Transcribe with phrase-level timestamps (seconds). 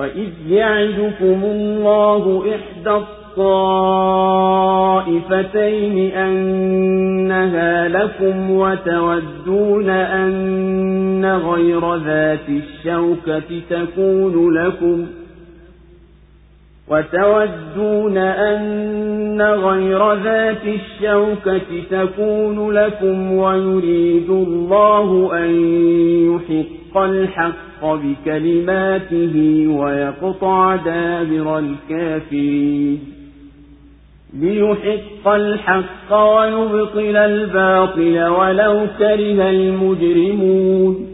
[0.00, 3.04] وإذ يعدكم الله إحدى
[4.50, 15.06] الطائفتين أنها لكم وتودون أن غير ذات الشوكة تكون لكم
[16.88, 25.50] وتودون أن غير ذات الشوكة تكون لكم ويريد الله أن
[26.34, 32.98] يحق الحق بكلماته ويقطع دابر الكافرين.
[34.40, 41.06] ليحق الحق ويبطل الباطل ولو كره المجرمون.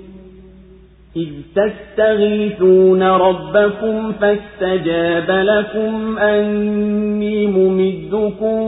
[1.16, 8.60] إذ تستغيثون ربكم فاستجاب لكم أني ممدكم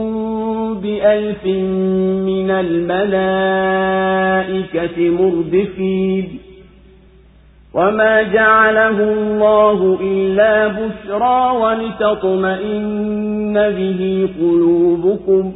[0.83, 1.45] بألف
[2.25, 3.09] من الملائكة
[5.09, 6.39] مردفين.
[7.74, 15.52] وما جعله الله إلا بشرى ولتطمئن به قلوبكم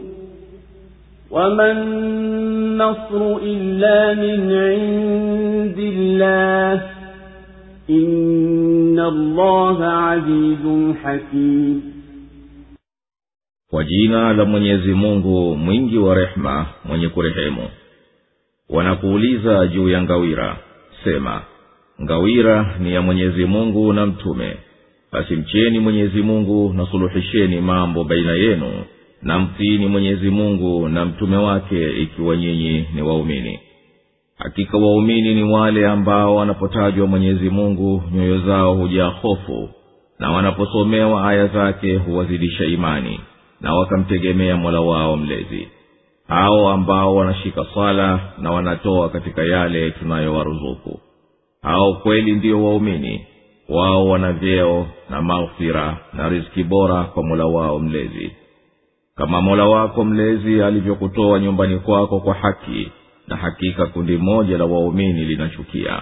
[1.30, 6.82] وما النصر إلا من عند الله
[7.90, 11.82] إن الله عزيز حكيم
[13.70, 17.68] kwa jina la mwenyezi mungu mwingi wa rehema mwenye kurehemu
[18.70, 20.56] wanakuuliza juu ya ngawira
[21.04, 21.40] sema
[22.03, 24.57] ngawira ni ya mwenyezi mungu na mtume.
[25.11, 28.71] Basi mcheni mwenyezi mungu na suluhisheni mambo baina yenu
[29.21, 33.59] na mtiini mwenyezi mungu na mtume wake ikiwa nyinyi ni waumini.
[34.37, 39.69] Hakika waumini ni wale ambao wanapotajwa mwenyezi mungu nyoyo zao hujaa hofu
[40.19, 43.19] na wanaposomewa aya zake huwazidisha imani
[43.61, 45.67] na wakamtegemea mola wao mlezi.
[46.27, 50.99] Hao ambao wanashika swala na wanatoa katika yale tunayowaruzuku
[51.63, 53.25] hao kweli ndio waumini
[53.69, 58.31] wao wana vyeo na maghfira na riziki bora kwa mola wao mlezi.
[59.15, 62.91] Kama mola wako mlezi alivyokutoa nyumbani kwako kwa haki
[63.27, 66.01] na hakika kundi moja la waumini linachukia.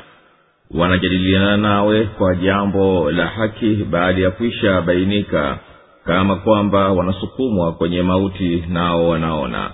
[0.71, 5.59] Wanajadiliana nawe kwa jambo la haki baada ya kwisha bainika
[6.05, 9.71] kama kwamba wanasukumwa kwenye mauti nao wanaona.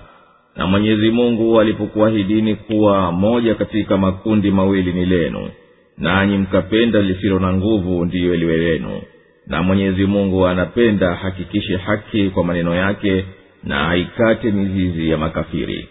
[0.56, 5.50] Na mwenyezi mungu alipokuahidini kuwa moja katika makundi mawili ni lenu
[5.98, 9.00] nanyi mkapenda lisilo na nguvu ndiyo liwe lenu
[9.46, 13.24] na mwenyezi mungu anapenda hakikishe haki kwa maneno yake
[13.64, 15.88] na aikate mizizi ya makafiri.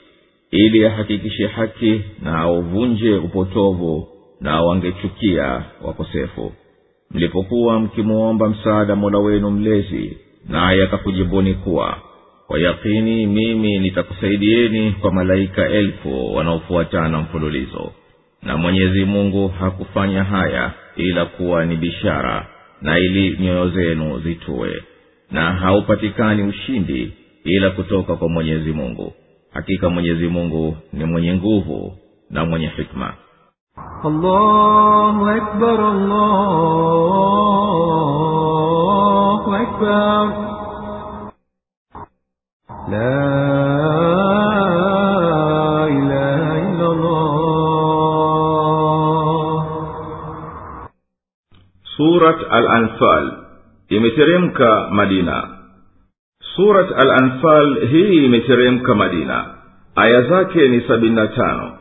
[0.52, 4.08] Ili ahakikishe haki na auvunje upotovu
[4.42, 6.54] na wangechukia wakosefu.
[7.12, 10.18] Mlipokuwa mkimwomba msaada mola wenu mlezi
[10.50, 11.98] naye akakujibuni kuwa
[12.48, 17.92] kwa yakini mimi nitakusaidieni kwa malaika elfu wanaofuatana mfululizo
[18.48, 22.46] na mwenyezi mungu hakufanya haya ila kuwa ni bishara
[22.82, 24.84] na ili nyoyo zenu zitue
[25.32, 27.14] na haupatikani ushindi
[27.44, 29.14] ila kutoka kwa mwenyezi mungu
[29.54, 31.98] hakika mwenyezi mungu ni mwenye nguvu
[32.30, 33.14] na mwenye hikma
[34.04, 35.80] allahu akbar,
[38.58, 40.48] allahu akbar.
[42.92, 43.67] La
[51.98, 53.26] surat al-anfal.
[53.90, 55.38] Imeteremka madina.
[56.56, 59.46] Surat al-anfal hii imeteremka madina.
[59.96, 61.72] Aya zake ni sabini na tano.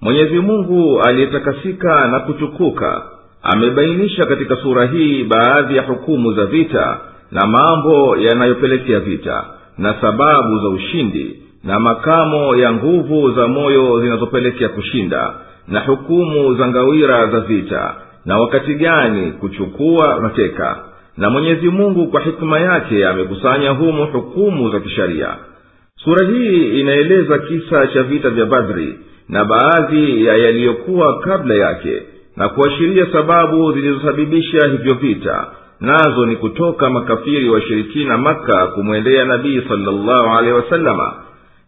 [0.00, 3.02] Mwenyezi mungu aliyetakasika na kutukuka
[3.42, 9.44] amebainisha katika sura hii baadhi ya hukumu za vita na mambo yanayopelekea vita
[9.78, 15.34] na sababu za ushindi na makamo ya nguvu za moyo zinazopelekea kushinda
[15.68, 20.84] na hukumu za ngawira za vita na wakati gani kuchukua mateka?
[21.16, 25.28] Na mwenyezi mungu kwa hikima yake amekusanya humu hukumu za kisharia.
[26.04, 28.98] Sura hii inaeleza kisa cha vita vya badri
[29.28, 32.02] na baadhi ya yaliyokuwa kabla yake
[32.36, 35.46] na kuashiria sababu zilizosababisha hivyo vita.
[35.80, 41.14] Nazo ni kutoka makafiri washirikina makka kumwendea nabii salllahu alehi wasalama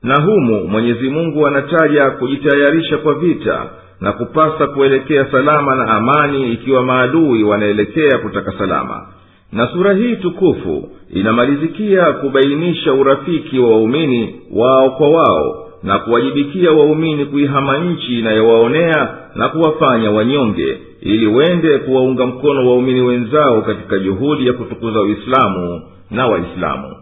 [0.03, 3.67] na humu mwenyezi mungu anataja kujitayarisha kwa vita
[4.05, 9.07] na kupasa kuelekea salama na amani ikiwa maadui wanaelekea kutaka salama.
[9.53, 17.27] Na sura hii tukufu inamalizikia kubainisha urafiki wa waumini wao kwa wao na kuwajibikia waumini
[17.27, 24.53] kuihama nchi inayowaonea na kuwafanya wanyonge ili wende kuwaunga mkono waumini wenzao katika juhudi ya
[24.53, 26.97] kutukuza uislamu na waislamu.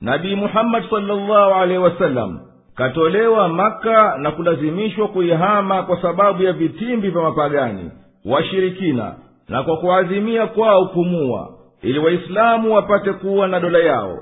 [0.00, 2.38] Nabii muhammadi salllahu alehi wasallam
[2.74, 7.90] katolewa maka na kulazimishwa kuihama kwa sababu ya vitimbi vya mapagani
[8.24, 9.14] washirikina
[9.48, 11.50] na kwa kuazimia kwao kumua
[11.82, 14.18] ili waislamu wapate kuwa na dola yao.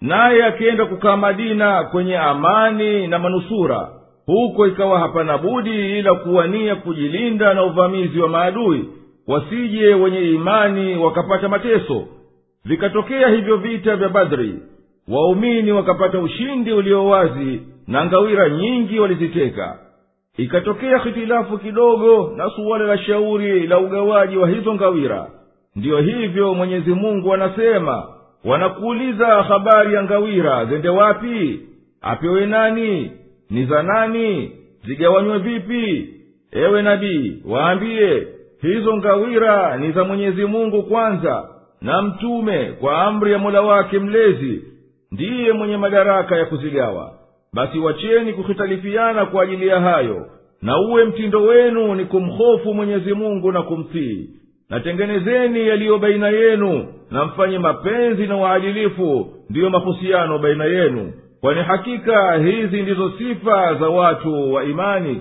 [0.00, 3.88] Naye akienda kukaa madina kwenye amani na manusura
[4.26, 8.88] huko ikawa hapana budi ila kuwania kujilinda na uvamizi wa maadui
[9.26, 12.04] wasije wenye imani wakapata mateso.
[12.64, 14.54] Vikatokea hivyo vita vya badri
[15.08, 19.78] waumini wakapata ushindi ulio wazi na ngawira nyingi waliziteka.
[20.36, 25.30] Ikatokea hitilafu kidogo na suala la shauri la ugawaji wa hizo ngawira.
[25.76, 28.06] Ndiyo hivyo mwenyezi mungu anasema
[28.44, 31.60] wanakuuliza habari ya ngawira zende wapi?
[32.02, 33.10] Apewe nani?
[33.50, 34.52] Ni za nani?
[34.86, 36.12] Zigawanywe vipi?
[36.52, 38.26] Ewe nabii waambiye
[38.62, 41.48] hizo ngawira ni za mwenyezi mungu kwanza
[41.80, 44.62] na mtume kwa amri ya mola wake mlezi.
[45.12, 47.12] Ndiye mwenye madaraka ya kuzigawa
[47.52, 50.26] basi wacheni kuhitalifiana kwa ajili ya hayo
[50.62, 54.30] na uwe mtindo wenu ni kumhofu mwenyezi mungu na kumtii.
[54.70, 61.12] Natengenezeni yaliyo baina yenu na mfanye mapenzi na uadilifu ndiyo mahusiano baina yenu.
[61.40, 65.20] Kwani hakika hizi ndizo sifa za watu wa imani.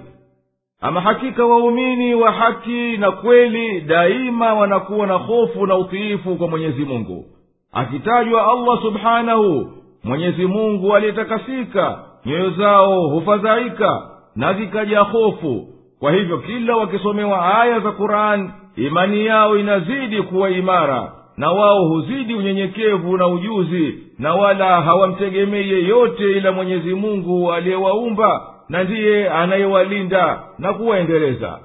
[0.82, 6.86] Ama hakika waumini wa haki na kweli daima wanakuwa na hofu na utiifu kwa mwenyezi
[6.86, 7.26] mungu.
[7.72, 9.72] Akitajwa allah subhanahu
[10.04, 14.02] mwenyezi mungu aliyetakasika nyoyo zao hufadhaika
[14.36, 15.68] na zikaja hofu.
[16.00, 22.34] Kwa hivyo kila wakisomewa aya za qurani imani yao inazidi kuwa imara na wao huzidi
[22.36, 30.74] unyenyekevu na ujuzi na wala hawamtegemei yeyote ila mwenyezi mungu aliyewaumba na ndiye anayewalinda na
[30.74, 31.60] kuwaendeleza.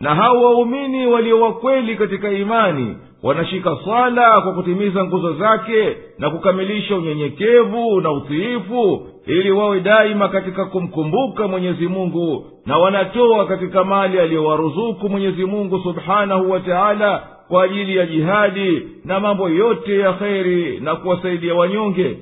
[0.00, 6.96] Na hao waumini walio wakweli katika imani wanashika swala kwa kutimiza nguzo zake na kukamilisha
[6.96, 15.08] unyenyekevu na utiifu ili wawe daima katika kumkumbuka mwenyezi mungu na wanatoa katika mali aliyowaruzuku
[15.08, 20.96] mwenyezi mungu subhanahu wa taala kwa ajili ya jihadi na mambo yote ya kheri na
[20.96, 22.18] kuwasaidia wanyonge.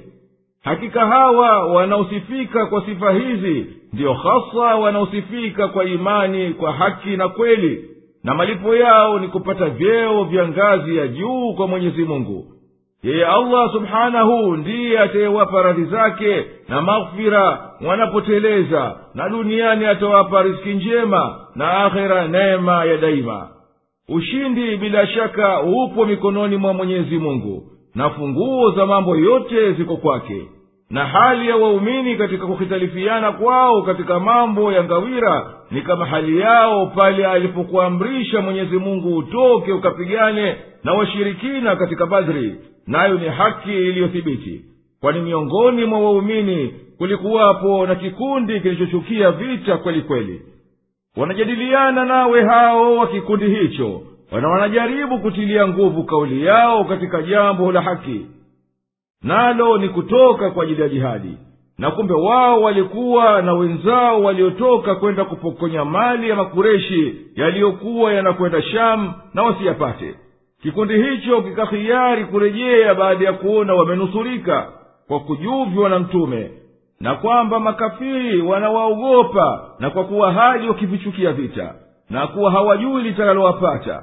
[0.64, 7.84] Hakika hawa wanaosifika kwa sifa hizi ndiyo hasa wanaosifika kwa imani kwa haki na kweli
[8.26, 12.44] na malipo yao ni kupata vyeo vya ngazi ya juu kwa mwenyezi mungu.
[13.02, 21.40] Yeye allah subhanahu ndiye atayewapa radhi zake na maghfira wanapoteleza na duniani atawapa riski njema
[21.54, 23.48] na akhera neema ya daima.
[24.08, 27.62] Ushindi bila shaka upo mikononi mwa mwenyezi mungu
[27.94, 30.42] na funguo za mambo yote ziko kwake
[30.90, 36.86] na hali ya waumini katika kuhitalifiana kwao katika mambo ya ngawira ni kama hali yao
[36.86, 42.54] pale alipokuamrisha mwenyezi mungu utoke ukapigane na washirikina katika badri.
[42.86, 44.64] Nayo ni haki iliyothibiti
[45.00, 50.42] kwani miongoni mwa waumini kulikuwapo na kikundi kilichochukia vita kweli kweli.
[51.16, 54.02] Wanajadiliana nawe hao wa kikundi hicho
[54.32, 58.26] wana wanajaribu kutilia nguvu kauli yao katika jambo la haki
[59.22, 61.38] nalo ni kutoka kwa ajili ya jihadi.
[61.78, 69.12] Na kumbe wao walikuwa na wenzao waliotoka kwenda kupokonya mali ya makureshi yaliyokuwa yanakwenda shamu
[69.34, 70.14] na wasiyapate.
[70.62, 74.68] Kikundi hicho kikahiari kurejea baada ya kuona wamenusurika
[75.08, 76.50] kwa kujuvywa na mtume
[77.00, 81.74] na kwamba makafiri wanawaogopa na kwa kuwa hali wakivichukia vita
[82.10, 84.02] na kuwa hawajui litakalowapata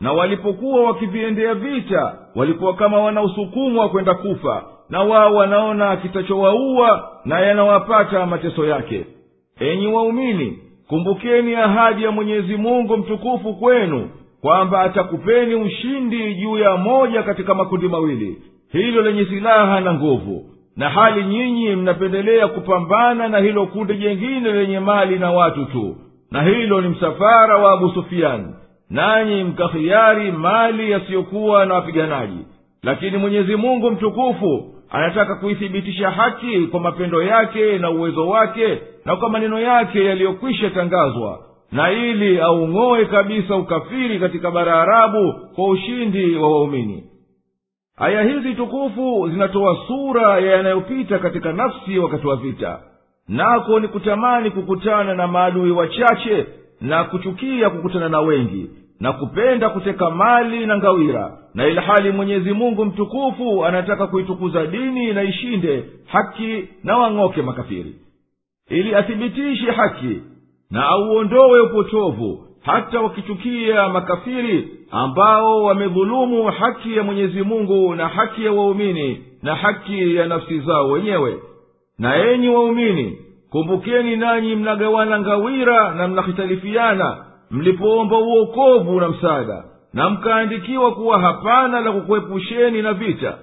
[0.00, 8.26] na walipokuwa wakiviendea vita walikuwa kama wanaosukumwa kwenda kufa na wao wanaona kitachowaua na yanawapata
[8.26, 9.06] mateso yake.
[9.60, 10.58] Enyi waumini
[10.88, 14.10] kumbukeni ahadi ya mwenyezi mungu mtukufu kwenu
[14.40, 18.38] kwamba atakupeni ushindi juu ya moja katika makundi mawili.
[18.72, 20.44] Hilo lenye silaha na nguvu.
[20.76, 25.96] Na hali nyinyi mnapendelea kupambana na hilo kundi jengine lenye mali na watu tu.
[26.30, 28.46] Na hilo ni msafara wa abu sufiani
[28.92, 32.38] nanyi mkahiari mali yasiyokuwa na wapiganaji.
[32.82, 39.30] Lakini mwenyezi mungu mtukufu anataka kuithibitisha haki kwa mapendo yake na uwezo wake na kwa
[39.30, 41.38] maneno yake yaliyokwisha tangazwa.
[41.72, 47.04] Na ili aung'oe kabisa ukafiri katika bara arabu kwa ushindi wa waumini.
[47.96, 52.80] Aya hizi tukufu zinatoa sura ya yanayopita katika nafsi wakati wa vita.
[53.28, 56.46] Nako ni kutamani kukutana na maadui wachache
[56.80, 58.70] na kuchukia kukutana na wengi
[59.02, 65.22] na kupenda kuteka mali na ngawira na ilhali mwenyezi mungu mtukufu anataka kuitukuza dini na
[65.22, 67.94] ishinde haki na wang'oke makafiri.
[68.70, 70.20] Ili athibitishe haki
[70.70, 78.52] na auondowe upotovu hata wakichukia makafiri ambao wamedhulumu haki ya mwenyezi mungu na haki ya
[78.52, 81.38] waumini na haki ya nafsi zao wenyewe.
[81.98, 83.18] Na enyi waumini
[83.50, 91.92] kumbukeni nanyi mnagawana ngawira na mnahitalifiana mlipoomba uokovu na msaada na mkaandikiwa kuwa hapana la
[91.92, 93.38] kukuepusheni na vita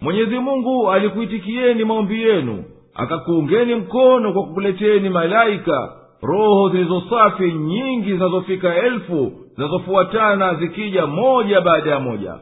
[0.00, 5.92] mwenyezi mungu alikuitikieni maombi yenu akakuungeni mkono kwa kukuleteni malaika
[6.22, 12.34] roho zilizosafi nyingi zinazofika elfu zinazofuatana zikija moja baada ya moja.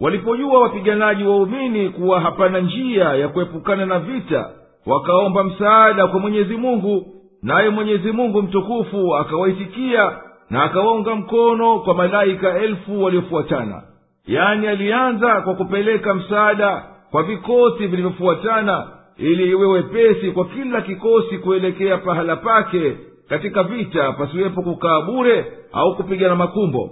[0.00, 4.50] Walipojua wapiganaji waumini kuwa hapana njia ya kuepukana na vita
[4.86, 7.13] wakaomba msaada kwa mwenyezi mungu
[7.44, 10.12] naye mwenyezi mungu mtukufu akawaitikia
[10.50, 13.82] na akawaunga mkono kwa malaika elfu waliofuatana.
[14.26, 18.86] Yaani alianza kwa kupeleka msaada kwa vikosi vilivyofuatana
[19.16, 22.96] ili iwe wepesi kwa kila kikosi kuelekea pahala pake
[23.28, 26.90] katika vita pasiwepo kukaa bure au kupigana makumbo.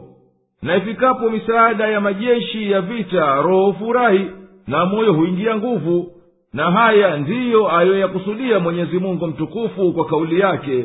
[0.63, 4.31] Na ifikapo misaada ya majeshi ya vita roho hufurahi
[4.67, 6.13] na moyo huingia nguvu
[6.53, 10.85] na haya ndiyo aliyoyakusudia mwenyezi mungu mtukufu kwa kauli yake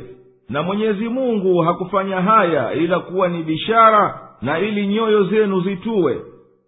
[0.50, 6.18] na mwenyezi mungu hakufanya haya ila kuwa ni bishara na ili nyoyo zenu zituwe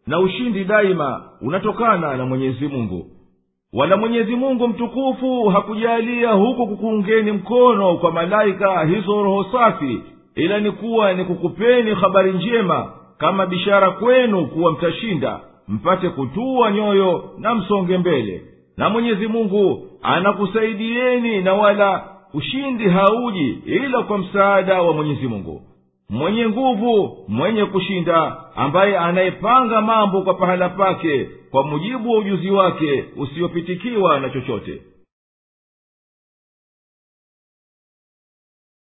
[0.07, 3.05] na ushindi daima unatokana na mwenyezi mungu.
[3.73, 10.01] Wala mwenyezi mungu mtukufu hakujalia huku kukuungeni mkono kwa malaika hizo roho safi
[10.35, 17.23] ila ni kuwa ni kukupeni habari njema kama bishara kwenu kuwa mtashinda mpate kutua nyoyo
[17.37, 18.41] na msonge mbele
[18.79, 25.61] na mwenyezi mungu anakusaidieni na wala ushindi hauji ila kwa msaada wa mwenyezi mungu.
[26.09, 33.05] Mwenye nguvu mwenye kushinda ambaye anayepanga mambo kwa pahala pake kwa mujibu wa ujuzi wake
[33.17, 34.81] usiyopitikiwa na chochote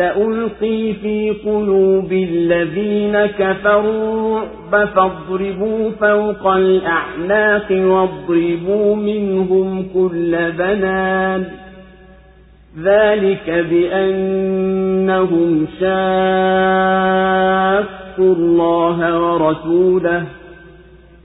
[0.00, 11.44] سألقي في قلوب الذين كفروا الرعب فاضربوا فوق الأعناق واضربوا منهم كل بنان.
[12.82, 15.90] ذلك بأنهم شاقوا
[18.34, 20.22] الله ورسوله.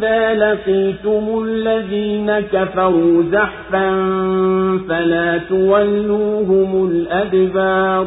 [0.00, 3.90] إذا لقيتم الذين كفروا زحفا
[4.88, 8.06] فلا تولوهم الأدبار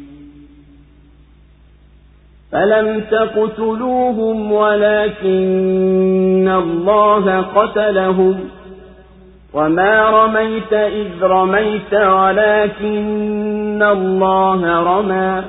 [2.51, 5.81] فلم تقتلوهم ولكن
[6.63, 8.39] الله قتلهم
[9.53, 15.43] وما رميت إذ رميت ولكن الله رمى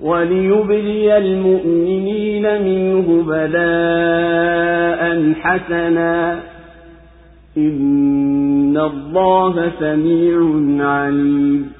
[0.00, 5.00] وليبلي المؤمنين منه بلاء
[5.40, 6.40] حسنا
[7.56, 10.38] إن الله سميع
[10.90, 11.79] عليم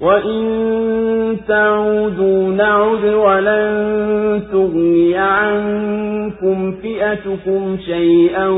[0.00, 8.48] وإن تعودوا نعد ولن تغني عنكم فئتكم شيئا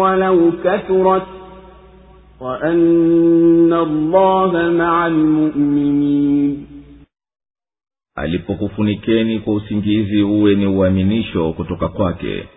[0.00, 1.26] ولو كثرت
[2.40, 6.66] وأن الله مع المؤمنين
[8.16, 12.48] alipokufunikeni kwa usingizi uwe ni uaminisho kutoka kwake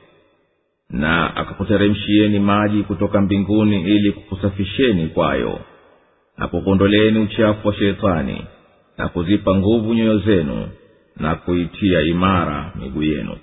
[0.89, 5.59] na akakuteremshieni maji kutoka mbinguni ili kukusafisheni kwayo
[6.38, 8.44] na kukuondoleeni uchafu wa sheitani
[8.98, 10.68] na kuzipa nguvu nyoyo zenu
[11.16, 13.36] na kuitia imara miguu yenu.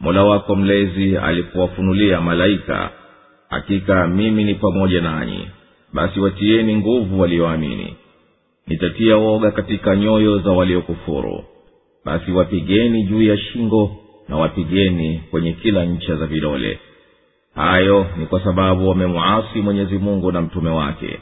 [0.00, 2.90] Mola wako mlezi alipowafunulia malaika
[3.50, 5.48] hakika mimi ni pamoja nanyi
[5.92, 7.96] basi watieni nguvu walioamini.
[8.66, 11.44] Nitatia woga katika nyoyo za waliokufuru.
[12.04, 13.96] Basi wapigeni juu ya shingo
[14.28, 16.78] na wapigeni kwenye kila ncha za vidole.
[17.54, 21.18] Hayo ni kwa sababu wamemwasi mwenyezi mungu na mtume wake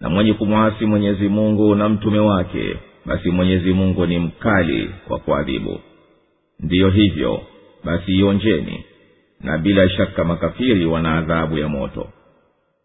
[0.00, 5.80] na mwenye kumwasi mwenyezi mungu na mtume wake basi mwenyezi mungu ni mkali kwa kuadhibu.
[6.60, 7.40] Ndiyo hivyo
[7.84, 8.84] basi ionjeni
[9.40, 12.06] na bila shaka makafiri wana adhabu ya moto.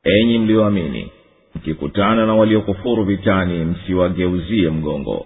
[0.04, 1.12] Enyi mliyoamini
[1.56, 5.26] mkikutana na waliokufuru vitani msiwageuzie mgongo.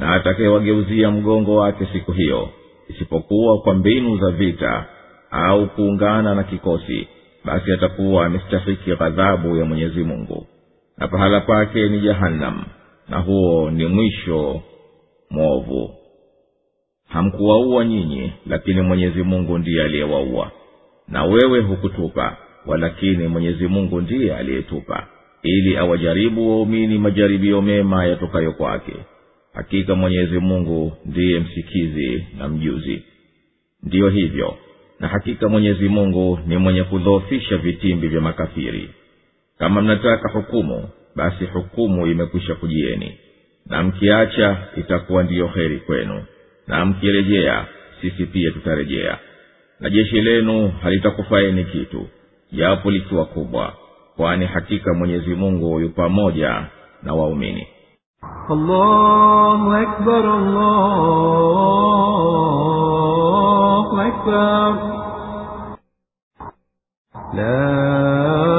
[0.00, 2.48] Na atakayewageuzia mgongo wake siku hiyo
[2.88, 4.86] isipokuwa kwa mbinu za vita
[5.30, 7.08] au kuungana na kikosi
[7.44, 10.46] basi atakuwa amestahiki ghadhabu ya mwenyezi mungu
[10.98, 12.64] na pahala pake ni jahannam
[13.08, 14.62] na huo ni mwisho
[15.30, 15.94] mwovu.
[17.08, 20.50] Hamkuwaua nyinyi lakini mwenyezi mungu ndiye aliyewaua.
[21.08, 25.06] Na wewe hukutupa walakini mwenyezi mungu ndiye aliyetupa
[25.42, 28.92] ili awajaribu waumini majaribio mema yatokayo kwake.
[29.52, 33.02] Hakika mwenyezi mungu ndiye msikizi na mjuzi.
[33.82, 34.56] Ndiyo hivyo
[35.00, 38.90] na hakika mwenyezi mungu ni mwenye kudhoofisha vitimbi vya makafiri
[39.58, 43.18] kama mnataka hukumu basi hukumu imekwisha kujieni.
[43.66, 46.24] Na mkiacha itakuwa ndiyo heri kwenu.
[46.66, 47.64] Na mkirejea
[48.00, 49.18] sisi pia tutarejea.
[49.80, 52.06] Na jeshi lenu halitakufaeni kitu
[52.52, 53.72] japo likiwa kubwa
[54.16, 56.66] kwani hakika mwenyezi mungu yu pamoja
[57.02, 57.66] na waumini.
[58.50, 60.24] Allahu akbar,
[63.06, 64.76] allahu akbar.
[67.34, 68.55] La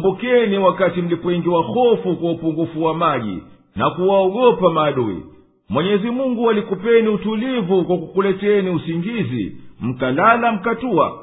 [0.00, 3.42] kumbukeni wakati mlipoingiwa hofu kwa upungufu wa maji
[3.76, 5.22] na kuwaogopa maadui.
[5.68, 11.18] Mwenyezi mungu alikupeni utulivu kwa kukuleteni usingizi mkalala mkatua.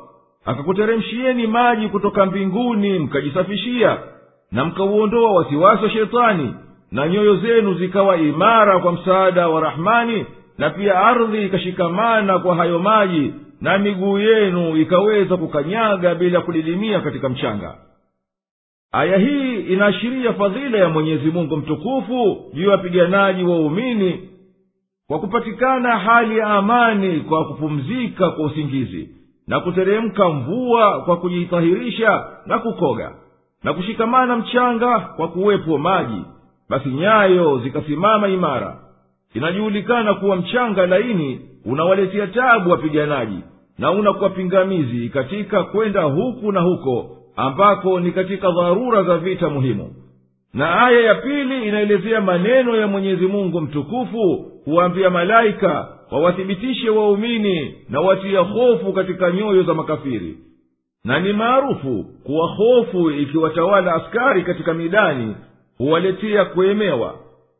[0.45, 3.97] Akakuteremshieni maji kutoka mbinguni mkajisafishia
[4.51, 6.53] na mkauondoa wasiwasi wa shetani
[6.91, 10.25] na nyoyo zenu zikawa imara kwa msaada wa rahmani
[10.57, 17.29] na pia ardhi ikashikamana kwa hayo maji na miguu yenu ikaweza kukanyaga bila kudidimia katika
[17.29, 17.75] mchanga
[18.91, 24.29] aya hii inaashiria fadhila ya mwenyezi mungu mtukufu juu ya wapiganaji waumini
[25.07, 29.09] kwa kupatikana hali ya amani kwa kupumzika kwa usingizi
[29.47, 33.11] na kuteremka mvua kwa kujitahirisha na kukoga
[33.63, 36.21] na kushikamana mchanga kwa kuwepo maji.
[36.69, 38.79] Basi nyayo zikasimama imara.
[39.33, 43.39] Inajulikana kuwa mchanga laini unawaletea tabu wapiganaji
[43.77, 49.93] na unakuwa pingamizi katika kwenda huku na huko ambako ni katika dharura za vita muhimu.
[50.53, 58.01] Na aya ya pili inaelezea maneno ya mwenyezi mungu mtukufu huwaambia malaika wawathibitishe waumini na
[58.01, 60.37] watia hofu katika nyoyo za makafiri.
[61.03, 65.35] Na ni maarufu kuwa hofu ikiwatawala askari katika midani
[65.77, 67.15] huwaletea kuemewa.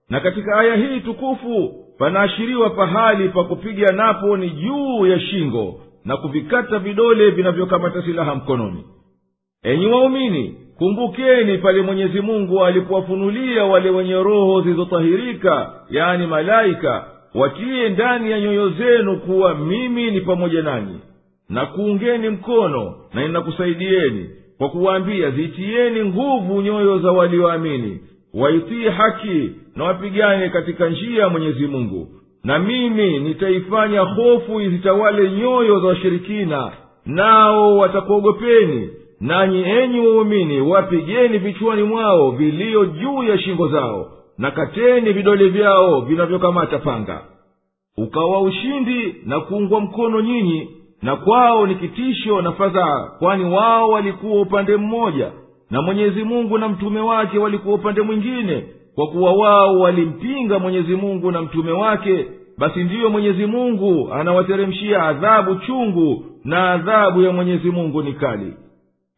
[0.09, 6.17] Na katika aya hii tukufu panaashiriwa pahali pa kupiga napo ni juu ya shingo na
[6.17, 8.83] kuvikata vidole vinavyokamata silaha mkononi
[9.67, 18.31] enyi waumini kumbukeni pale mwenyezi mungu alipowafunulia wale wenye roho zilizotahirika yani malaika watiye ndani
[18.31, 20.99] ya nyoyo zenu kuwa mimi ni pamoja nanyi.
[21.49, 27.99] Na kuungeni mkono na ninakusaidieni kwa kuwaambia zitieni nguvu nyoyo za walioamini
[28.33, 32.07] waitii haki na wapigane katika njia ya mwenyezi mungu.
[32.43, 36.71] Na mimi nitaifanya hofu izitawale nyoyo za washirikina
[37.05, 38.89] nao watakuogopeni
[39.21, 46.01] nanyi enyi waumini wapigeni vichwani mwao vilio juu ya shingo zao na kateni vidole vyao
[46.01, 47.21] vinavyokamata panga.
[47.97, 50.69] Ukawa ushindi na kuungwa mkono nyinyi
[51.01, 55.31] na kwao ni kitisho na fadhaa kwani wao walikuwa upande mmoja
[55.71, 58.63] na mwenyezi mungu na mtume wake walikuwa upande mwingine.
[58.95, 62.25] Kwa kuwa wao walimpinga mwenyezi mungu na mtume wake
[62.57, 68.53] basi ndiyo mwenyezi mungu anawateremshia adhabu chungu na adhabu ya mwenyezi mungu ni kali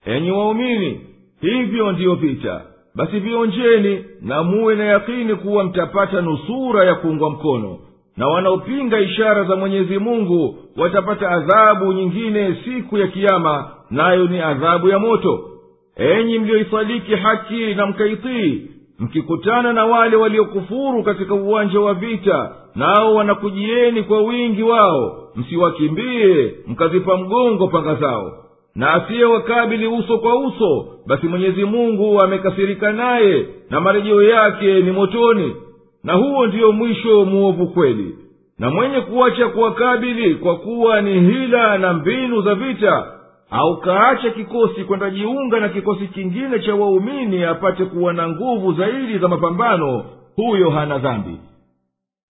[0.05, 1.01] enyi waumini
[1.41, 2.62] hivyo ndiyo vita.
[2.95, 7.77] Basi vionjeni na muwe na yakini kuwa mtapata nusura ya kuungwa mkono.
[8.17, 14.89] Na wanaopinga ishara za mwenyezi mungu watapata adhabu nyingine siku ya kiama nayo ni adhabu
[14.89, 15.45] ya moto.
[15.95, 18.62] Enyi mliyoisadiki haki na mkaitii
[18.99, 25.29] mkikutana na wale waliokufuru katika uwanja wa vita nao wanakujieni kwa wingi wao.
[25.35, 28.33] Msiwakimbie mkazipa mgongo panga zao
[28.75, 35.55] na asiyewakabili uso kwa uso basi mwenyezi mungu amekasirika naye na marejeo yake ni motoni.
[36.03, 38.15] Na huo ndiyo mwisho muovu kweli.
[38.60, 43.08] Na mwenye kuacha kuwakabili kwa kuwa ni hila na mbinu za vita
[43.51, 49.17] au kaacha kikosi kwenda jiunga na kikosi kingine cha waumini apate kuwa na nguvu zaidi
[49.17, 50.05] za mapambano
[50.36, 51.38] huyo hana dhambi.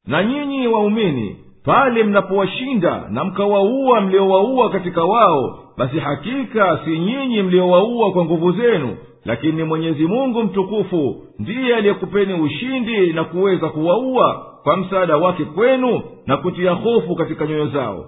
[0.08, 1.38] Na nyinyi waumini
[1.70, 8.98] pale mnapowashinda na mkawaua mliowaua katika wao basi hakika si nyinyi mliowaua kwa nguvu zenu
[9.26, 16.38] lakini mwenyezi mungu mtukufu ndiye aliyekupeni ushindi na kuweza kuwaua kwa msaada wake kwenu na
[16.38, 18.06] kutia hofu katika nyoyo zao.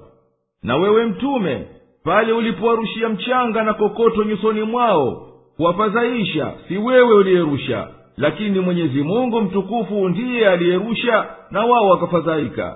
[0.63, 1.65] Na wewe mtume
[2.03, 10.09] pale ulipowarushia mchanga na kokoto nyusoni mwao kuwafadhaisha si wewe uliyerusha lakini mwenyezi mungu mtukufu
[10.09, 12.75] ndiye aliyerusha na wao wakafadhaika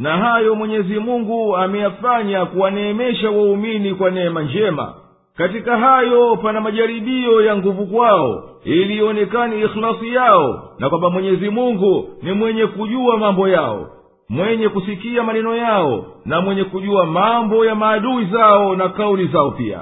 [0.00, 4.94] na hayo mwenyezi mungu ameyafanya kuwaneemesha waumini kwa neema njema.
[5.36, 12.08] Katika hayo pana majaribio ya nguvu kwao ili ionekane ikhlasi yao na kwamba mwenyezi mungu
[12.22, 13.86] ni mwenye kujua mambo yao
[14.28, 19.80] mwenye kusikia maneno yao na mwenye kujua mambo ya maadui zao na kauli zao pia.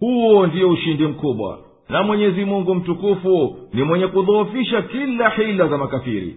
[0.00, 1.58] Huo ndiyo ushindi mkubwa.
[1.88, 6.36] Na mwenyezi mungu mtukufu ni mwenye kudhoofisha kila hila za makafiri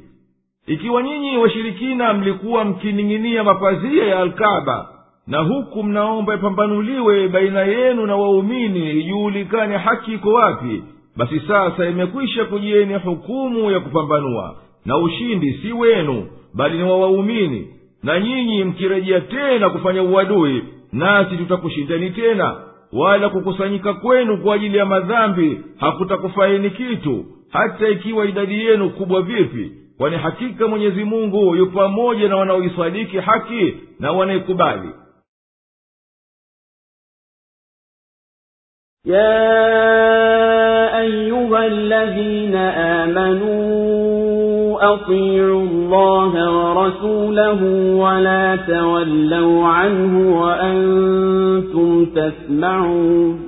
[0.68, 4.90] ikiwa nyinyi washirikina mlikuwa mkining'inia mapazia ya alkaba
[5.28, 10.84] na huku mnaomba ipambanuliwe baina yenu na waumini ijuulikane haki iko wapi
[11.18, 17.68] basi sasa imekwisha kujieni hukumu ya kupambanua na ushindi si wenu bali ni wa waumini.
[18.04, 22.56] Na nyinyi mkirejea tena kufanya uadui nasi tutakushindani tena
[22.94, 29.72] wala kukusanyika kwenu kwa ajili ya madhambi hakutakufaini kitu hata ikiwa idadi yenu kubwa vipi
[29.99, 34.89] kwani hakika mwenyezi mungu yu pamoja na wanaoisadiki haki na wanaikubali
[39.07, 42.55] يا أيها الذين
[43.05, 43.75] آمنوا
[44.95, 47.63] أطيعوا الله ورسوله
[47.97, 53.48] ولا تولوا عنه وأنتم تسمعون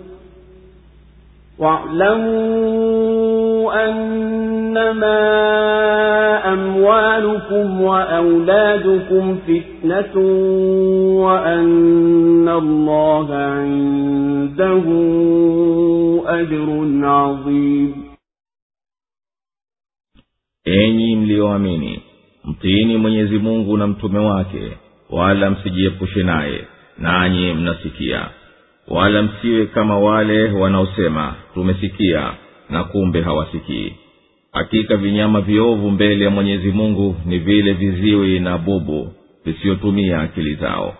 [2.66, 5.22] واعلموا أنما
[6.52, 10.16] أموالكم وأولادكم فتنة
[11.24, 14.84] وأن الله عنده
[16.26, 16.68] أجر
[17.06, 18.06] عظيم
[20.66, 22.02] enyi mliyoamini
[22.44, 24.72] mtiini mwenyezi mungu na mtume wake
[25.10, 26.64] wala msijiepushe naye
[26.98, 28.28] nanyi mnasikia
[28.91, 32.33] wala msiwe kama wale wanaosema tumesikia
[32.69, 33.93] na kumbe hawasikii.
[34.51, 39.13] Hakika vinyama viovu mbele ya mwenyezi mungu ni vile viziwi na bubu
[39.45, 40.93] visiyotumia akili zao.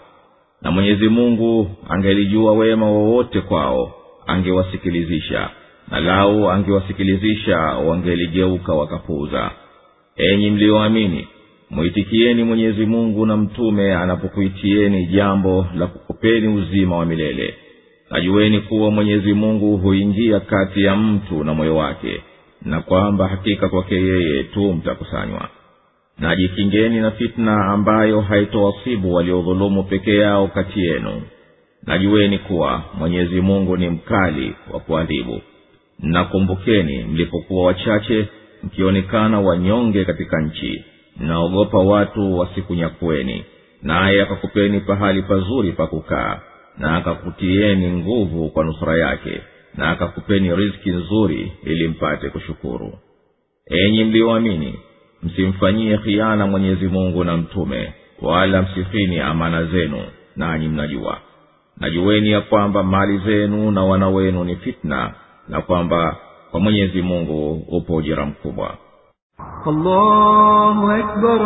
[0.61, 3.93] Na mwenyezi mungu angelijua wema wowote kwao
[4.27, 5.49] angewasikilizisha
[5.91, 9.51] na lau angewasikilizisha wangeligeuka wakapuuza.
[10.15, 11.27] Enyi mliyoamini
[11.69, 17.55] mwitikieni mwenyezi mungu na mtume anapokuitieni jambo la kukupeni uzima wa milele
[18.11, 22.21] najueni kuwa mwenyezi mungu huingia kati ya mtu na moyo wake
[22.61, 25.49] na kwamba hakika kwake yeye tu mtakusanywa.
[26.19, 31.21] Najikingeni na fitna ambayo haitowasibu waliodhulumu peke yao kati yenu.
[31.87, 35.41] Najueni kuwa mwenyezi mungu ni mkali wa kuadhibu.
[35.99, 38.27] Nakumbukeni mlipokuwa wachache
[38.63, 40.83] mkionekana wanyonge katika nchi.
[41.19, 43.43] Mnaogopa watu wasikunyakueni
[43.83, 46.39] naye akakupeni pahali pazuri pa kukaa
[46.77, 49.41] na akakutieni nguvu kwa nusura yake
[49.77, 52.93] na akakupeni riski nzuri ili mpate kushukuru.
[53.65, 54.79] Enyi mlioamini
[55.23, 60.03] msimfanyie khiana mwenyezi mungu na mtume wala msifini amana zenu
[60.35, 61.17] nanyi mnajua.
[61.77, 65.13] Najuweni ya kwamba mali zenu na wana wenu ni fitna
[65.47, 66.17] na kwamba
[66.51, 68.77] kwa mwenyezi mungu upo ujira mkubwa.
[69.65, 71.41] Allahu akbar,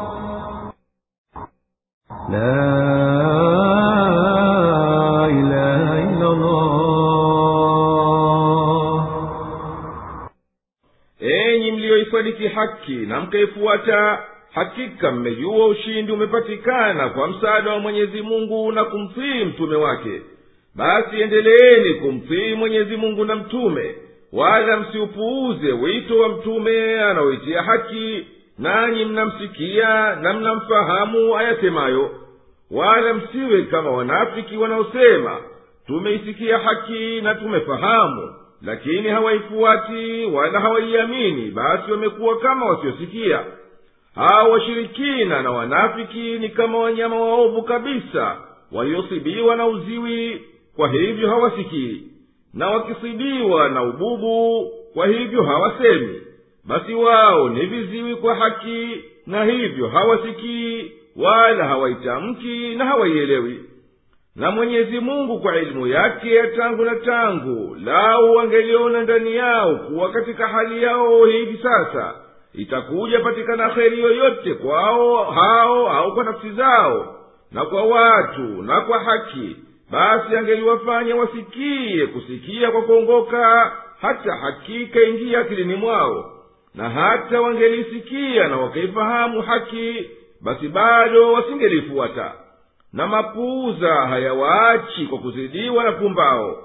[11.20, 18.84] enyi mliyoisadiki haki na mkaifuata hakika mmejua ushindi umepatikana kwa msaada wa mwenyezi mungu na
[18.84, 20.20] kumtii mtume wake.
[20.74, 23.94] Basi endeleeni kumtii mwenyezi mungu na mtume
[24.32, 28.26] wala msiupuuze wito wa mtume anaoitia haki
[28.60, 32.10] nanyi mnamsikia na mnamfahamu ayasemayo
[32.70, 35.36] wala msiwe kama wanafiki wanaosema
[35.86, 43.44] tumeisikia haki na tumefahamu lakini hawaifuati wala hawaiamini basi wamekuwa kama wasiosikia.
[44.14, 48.36] Hao washirikina na wanafiki ni kama wanyama waovu kabisa
[48.72, 50.42] waliosibiwa na uziwi
[50.76, 52.02] kwa hivyo hawasikii.
[52.54, 56.20] Na wakisibiwa na ububu kwa hivyo hawasemi
[56.64, 63.60] basi wao ni viziwi kwa haki na hivyo hawasikii wala hawaitamki na hawaielewi.
[64.36, 70.10] Na mwenyezi mungu kwa elimu yake ya tangu na tangu lau wangeliona ndani yao kuwa
[70.12, 72.14] katika hali yao hivi sasa
[72.54, 77.16] itakuja patikana kheri yoyote kwao hao au kwa nafsi zao
[77.52, 79.56] na kwa watu na kwa haki.
[79.90, 86.29] Basi angeliwafanya wasikie kusikia kwa kuongoka hata hakika ingia akilini mwao
[86.74, 92.32] na hata wangelisikia na wakaifahamu haki basi bado wasingelifuata.
[92.92, 96.64] Na mapuuza hayawaachi kwa kuzidiwa na pumbao.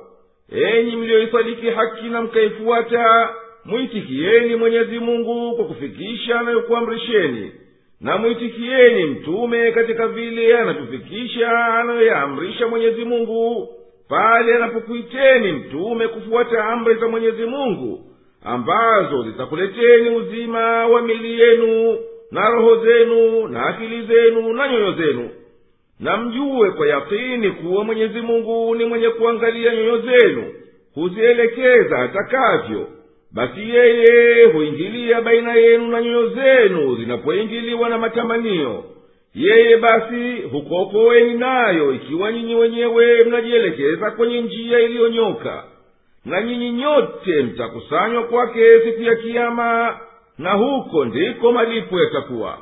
[0.52, 3.30] Enyi mliyoisadiki haki na mkaifuata
[3.66, 7.52] mwitikieni mwenyezi mungu kwa kufikisha anayokuamrisheni.
[8.02, 13.70] Na mwitikieni mtume katika vile anavyofikisha anayoyaamrisha mwenyezi mungu
[14.10, 18.06] pale anapokuiteni mtume kufuata amri za mwenyezi mungu
[18.46, 21.98] ambazo zitakuleteni uzima wa mili yenu
[22.32, 25.30] na roho zenu na akili zenu na nyoyo zenu.
[26.00, 30.44] Na mjue kwa yakini kuwa mwenyezi mungu ni mwenye kuangalia nyoyo zenu
[30.96, 32.88] huzielekeza atakavyo.
[33.32, 38.84] Basi yeye huingilia baina yenu na nyoyo zenu zinapoingiliwa na matamanio.
[39.36, 45.64] Yeye basi hukuokoweni nayo ikiwa nyinyi wenyewe mnajielekeza kwenye njia iliyonyoka
[46.26, 49.98] na nyinyi nyote mtakusanywa kwake siku ya kiama
[50.38, 52.58] na huko ndiko malipo yatakuwa.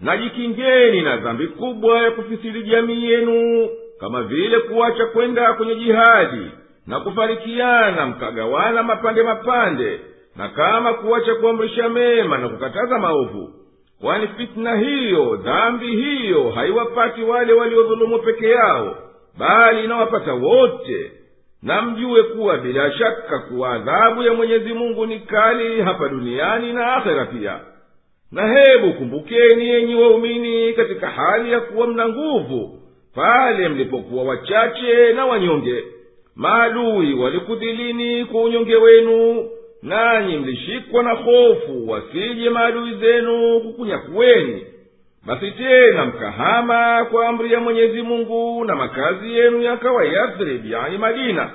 [0.00, 3.68] Najikingeni na dhambi kubwa ya kufisiri jamii yenu
[4.00, 6.50] kama vile kuacha kwenda kwenye jihadi
[6.86, 10.00] na kufarikiana mkagawana mapande mapande
[10.36, 13.50] na kama kuacha kuamrisha mema na kukataza maovu.
[14.00, 18.96] Kwani fitina hiyo dhambi hiyo haiwapati wale waliodhulumu peke yao
[19.38, 21.12] bali inawapata wote
[21.62, 26.94] na mjue kuwa bila shaka kuwa adhabu ya mwenyezi mungu ni kali hapa duniani na
[26.96, 27.60] akhera pia.
[28.32, 32.78] Na hebu kumbukeni yenyi waumini katika hali ya kuwa mna nguvu
[33.14, 35.84] pale mlipokuwa wachache na wanyonge.
[36.36, 39.48] Maadui walikudhilini kwa unyonge wenu
[39.82, 44.66] nanyi mlishikwa na hofu wasije maadui zenu kukunyakuweni
[45.26, 51.50] basi tena mkahama kwa amri ya mwenyezi mungu na makazi yenu yakawa yathrib yani madina.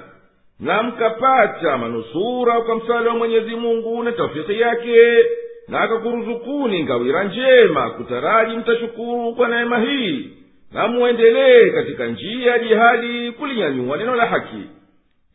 [0.59, 5.25] Na mkapata manusura kwa msala wa mwenyezi mungu na taufiki yake
[5.67, 10.29] na akakuruzukuni ngawira njema kutaraji mtashukuru kwa neema hii
[10.73, 14.63] na muendelee katika njia ya jihadi kulinyanyua neno la haki.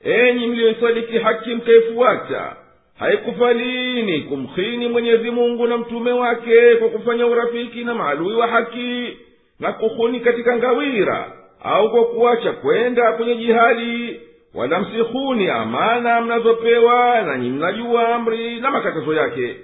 [0.04, 2.56] Enyi mliyoisadiki haki mkaifuata
[2.98, 9.16] haikufalini kumkhini mwenyezi mungu na mtume wake kwa kufanya urafiki na maadui wa haki
[9.60, 11.32] na kuhuni katika ngawira
[11.64, 14.20] au kwa kuacha kwenda kwenye jihadi
[14.54, 19.56] wala msihuni amana mnazopewa nanyi mnajua amri na makatazo yake.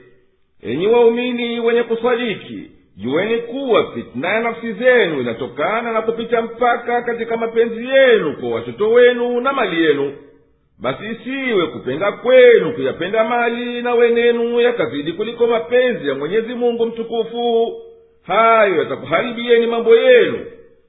[0.62, 7.36] Enyi waumini wenye kusadiki jueni kuwa fitna ya nafsi zenu inatokana na kupita mpaka katika
[7.36, 10.12] mapenzi yenu kwa watoto wenu na mali yenu
[10.78, 17.72] basi isiwe kupenda kwenu kuyapenda mali na wenenu yakazidi kuliko mapenzi ya mwenyezi mungu mtukufu.
[18.22, 20.46] Hayo yatakuharibieni mambo yenu.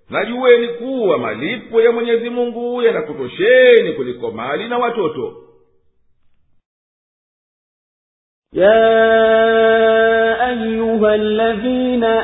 [0.09, 5.41] Najuweni kuwa malipo ya mwenyezi mungu yanakutosheni kuliko mali na watoto.
[8.53, 12.23] Ya ayuha ladhina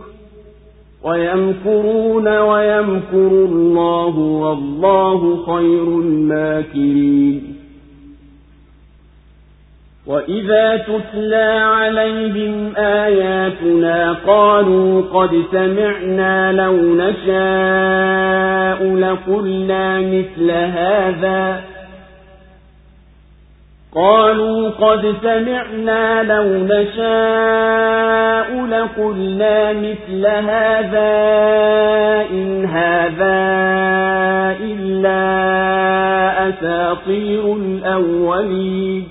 [1.03, 7.55] ويمكرون ويمكر الله والله خير الماكرين.
[10.07, 21.70] وإذا تتلى عليهم آياتنا قالوا قد سمعنا لو نشاء لقلنا مثل هذا
[23.95, 28.21] قالوا قد سمعنا لو نشاء
[28.65, 31.11] لقلنا مثل هذا
[32.31, 33.41] إن هذا
[34.61, 35.19] إلا
[36.49, 39.10] أساطير الأولين.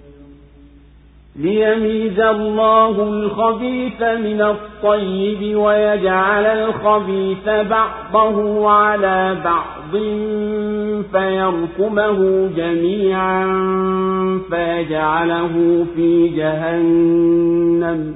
[1.40, 9.92] ليميز الله الخبيث من الطيب ويجعل الخبيث بعضه على بعض
[11.12, 13.44] فيركمه جميعا
[14.50, 18.14] فيجعله في جهنم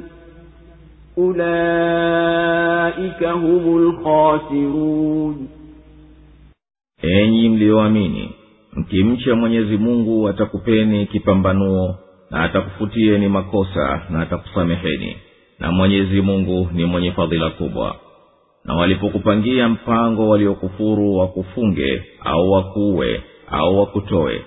[1.90, 5.48] أولئك هم الخاسرون
[7.02, 8.30] enyi mliyoamini
[8.72, 11.94] mkimcha mwenyezi mungu atakupeni kipambanuo
[12.35, 15.17] na atakufutieni makosa na atakusameheni.
[15.59, 17.95] Na mwenyezi mungu ni mwenye fadhila kubwa.
[18.65, 23.21] Na walipokupangia mpango waliokufuru wakufunge au wakuue
[23.51, 24.41] au wakutoe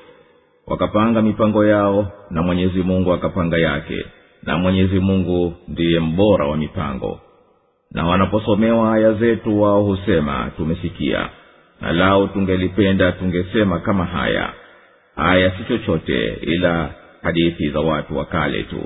[0.66, 4.04] wakapanga mipango yao na mwenyezi mungu akapanga yake.
[4.42, 7.20] Na mwenyezi mungu ndiye mbora wa mipango.
[7.92, 11.28] Na wanaposomewa aya zetu wao husema tumesikia.
[11.80, 14.52] Na lao tungelipenda tungesema kama haya
[15.16, 16.90] haya si chochote ila
[17.28, 18.82] hadithi za watu wa kale tu.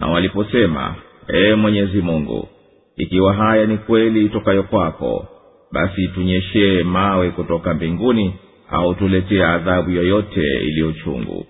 [0.00, 0.94] Na waliposema
[1.28, 2.48] ee mwenyezi mungu
[2.96, 5.26] ikiwa haya ni kweli itokayo kwako
[5.72, 8.34] basi tunyeshee mawe kutoka mbinguni
[8.70, 11.46] au tuletee adhabu yoyote iliyochungu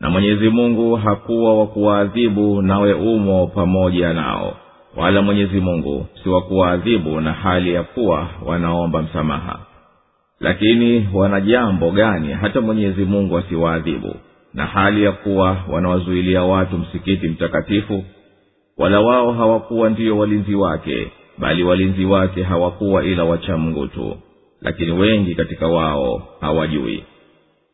[0.00, 4.56] na mwenyezi mungu hakuwa wa kuwaadhibu nawe umo pamoja nao.
[4.96, 9.58] Wala mwenyezi mungu si wa kuwaadhibu na hali ya kuwa wanaomba msamaha.
[10.40, 14.14] Lakini wana jambo gani hata mwenyezi mungu asiwaadhibu
[14.56, 18.04] na hali ya kuwa wanawazuilia watu msikiti mtakatifu
[18.78, 24.16] wala wao hawakuwa ndiyo walinzi wake bali walinzi wake hawakuwa ila wachamngu tu
[24.62, 27.04] lakini wengi katika wao hawajui.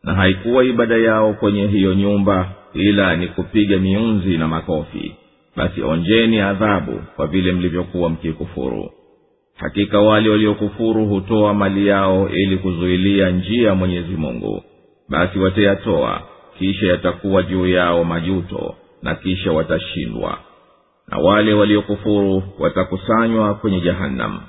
[0.02, 5.14] Na haikuwa ibada yao kwenye hiyo nyumba ila ni kupiga miunzi na makofi.
[5.56, 8.90] Basi onjeni adhabu kwa vile mlivyokuwa mkikufuru.
[9.56, 14.62] Hakika wale waliokufuru hutoa mali yao ili kuzuilia njia mwenyezi mungu.
[15.08, 16.22] Basi watayatoa
[16.62, 20.38] kisha yatakuwa juu yao majuto na kisha watashindwa.
[21.08, 24.40] Na wale waliokufuru watakusanywa kwenye jahannam.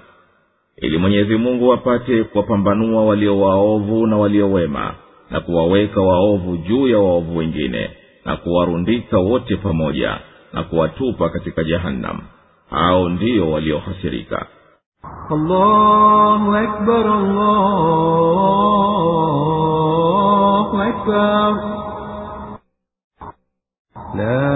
[0.78, 4.94] Ili mwenyezi mungu apate kuwapambanua walio waovu na waliowema
[5.32, 7.90] na kuwaweka waovu juu ya waovu wengine
[8.26, 10.18] na kuwarundika wote pamoja
[10.54, 12.20] na kuwatupa katika jahannam.
[12.70, 14.46] Hao ndiyo waliohasirika.
[15.30, 17.62] Allahu akbar, allahu
[20.82, 21.83] akbar
[24.15, 24.49] لا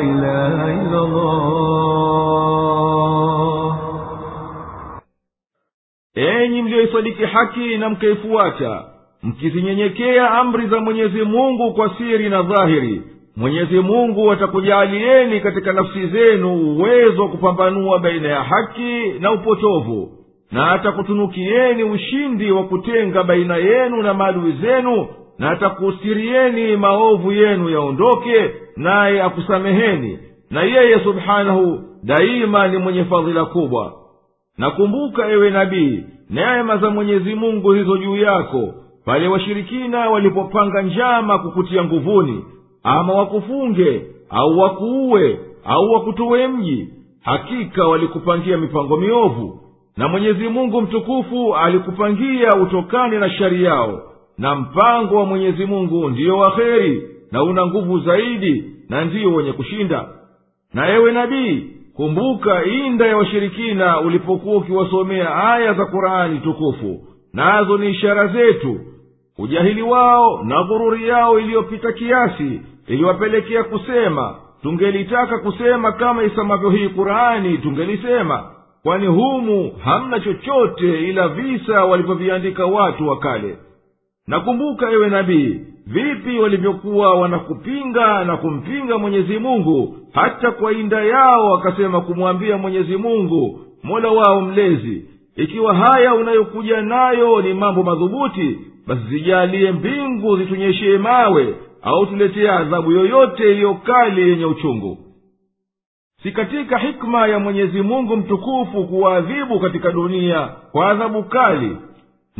[0.00, 1.44] إله إلا الله
[6.16, 8.84] enyi mliyoisadiki haki na mkaifuata
[9.22, 13.02] mkizinyenyekea amri za mwenyezi mungu kwa siri na dhahiri
[13.36, 20.12] mwenyezi mungu atakujaalieni katika nafsi zenu uwezo wa kupambanua baina ya haki na upotovu
[20.52, 25.06] na atakutunukieni ushindi wa kutenga baina yenu na maadui zenu
[25.39, 30.19] na atakusirieni maovu yenu yaondoke naye akusameheni.
[30.51, 33.93] Na yeye subhanahu daima ni mwenye fadhila kubwa.
[34.57, 38.73] Nakumbuka ewe nabii neema za mwenyezi mungu zilizo juu yako
[39.05, 42.45] pale washirikina walipopanga njama kukutia nguvuni
[42.83, 46.87] ama wakufunge au wakuue au wakutowe mji
[47.23, 49.59] hakika walikupangia mipango miovu.
[49.97, 54.01] Na mwenyezi mungu mtukufu alikupangia utokane na shari yao
[54.39, 59.53] na mpango wa mwenyezi mungu ndiyo wa kheri na una nguvu zaidi na ndiyo wenye
[59.53, 60.05] kushinda.
[60.73, 66.99] Na ewe nabii kumbuka inda ya washirikina ulipokuwa ukiwasomea aya za qurani tukufu.
[67.33, 68.79] Nazo ni ishara zetu
[69.37, 77.57] ujahili wao na ghururi yao iliyopita kiasi iliwapelekea kusema tungelitaka kusema kama isemavyo hii qurani
[77.57, 78.43] tungelisema.
[78.83, 83.57] Kwani humu hamna chochote ila visa walivyoviandika watu wa kale
[84.29, 92.01] nakumbuka ewe nabii vipi walivyokuwa wanakupinga na kumpinga mwenyezi mungu hata kwa inda yao wakasema
[92.01, 95.05] kumwambia mwenyezi mungu mola wao mlezi
[95.35, 102.91] ikiwa haya unayokuja nayo ni mambo madhubuti basi zijalie mbingu zitunyeshee mawe au tuletee adhabu
[102.91, 104.97] yoyote iliyo kali yenye uchungu.
[106.23, 111.77] Si katika hikma ya mwenyezi mungu mtukufu kuwaadhibu katika dunia kwa adhabu kali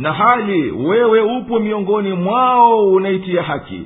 [0.00, 3.82] na hali wewe upo miongoni mwao unaitia haki.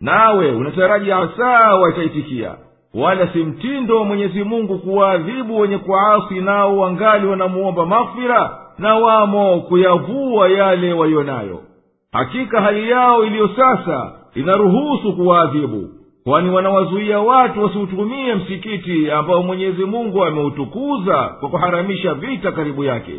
[0.00, 2.54] Nawe unataraji asaa wataitikia.
[2.94, 9.60] Wala si mtindo wa mwenyezi mungu kuwaadhibu wenye kuasi nao wangali wanamuomba maghfira na wamo
[9.60, 11.60] kuyavua yale waliyo nayo
[12.12, 15.88] hakika hali yao iliyo sasa inaruhusu kuwaadhibu
[16.24, 23.14] kwani wanawazuia watu wasiutumie msikiti ambao mwenyezi mungu ameutukuza kwa kuharamisha vita karibu yake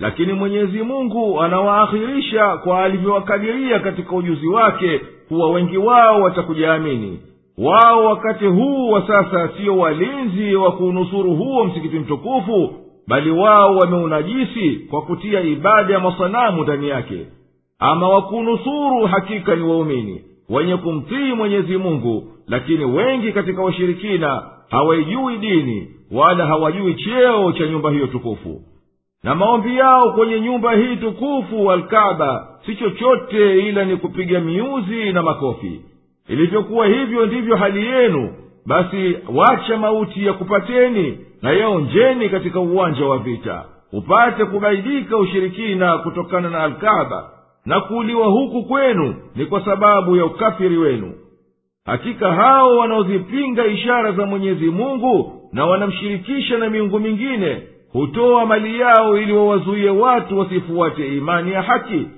[0.00, 7.18] lakini mwenyezi mungu anawaakhirisha kwa alivyowakadiria katika ujuzi wake kuwa wengi wao watakujaamini
[7.58, 12.74] wao wakati huu wa sasa siyo walinzi wa kuunusuru huo msikiti mtukufu
[13.08, 17.26] bali wao wameunajisi kwa kutia ibada ya masanamu ndani yake.
[17.78, 25.88] Ama wakunusuru hakika ni waumini wenye kumtii mwenyezi mungu lakini wengi katika washirikina hawaijui dini
[26.12, 28.62] wala hawajui cheo cha nyumba hiyo tukufu
[29.24, 35.22] na maombi yao kwenye nyumba hii tukufu alkaba si chochote ila ni kupiga miuzi na
[35.22, 35.80] makofi.
[36.28, 38.32] Ilivyokuwa hivyo ndivyo hali yenu.
[38.66, 43.64] Basi wacha mauti ya kupateni na yaonjeni katika uwanja wa vita.
[43.92, 47.30] Upate kubaidika ushirikina kutokana na alkaba
[47.66, 51.12] na kuuliwa huku kwenu ni kwa sababu ya ukafiri wenu.
[51.86, 57.62] Hakika hao wanaozipinga ishara za mwenyezi mungu na wanamshirikisha na miungu mingine
[57.94, 62.08] hutoa mali yao ili wawazuie watu wasifuate imani ya haki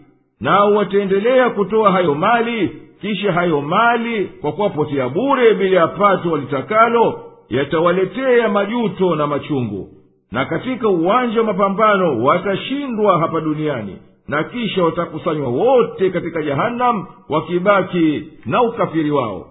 [0.41, 7.21] nao wataendelea kutoa hayo mali kisha hayo mali kwa kuwapotea bure bila ya pato walitakalo
[7.49, 9.89] yatawaletea majuto na machungu.
[10.33, 13.99] Na katika uwanja wa mapambano watashindwa hapa duniani
[14.29, 19.47] na kisha watakusanywa wote katika jahannam wakibaki na ukafiri wao.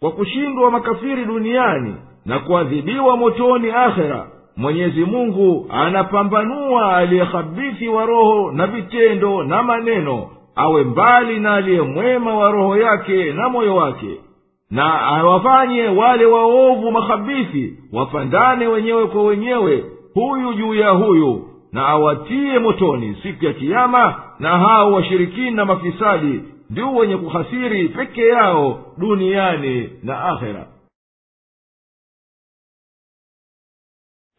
[0.00, 1.94] Kwa kushindwa makafiri duniani
[2.26, 10.26] na kuadhibiwa motoni akhera mwenyezi mungu anapambanua aliyehabithi wa roho na vitendo na maneno
[10.56, 14.20] awe mbali na aliye mwema wa roho yake na moyo wake.
[14.70, 19.84] Na awafanye wale waovu mahabithi wapandane wenyewe kwa wenyewe
[20.14, 26.40] huyu juu ya huyu na awatiye motoni siku ya kiama na hao washirikina mafisadi
[26.70, 30.66] ndio wenye kuhasiri peke yao duniani na akhera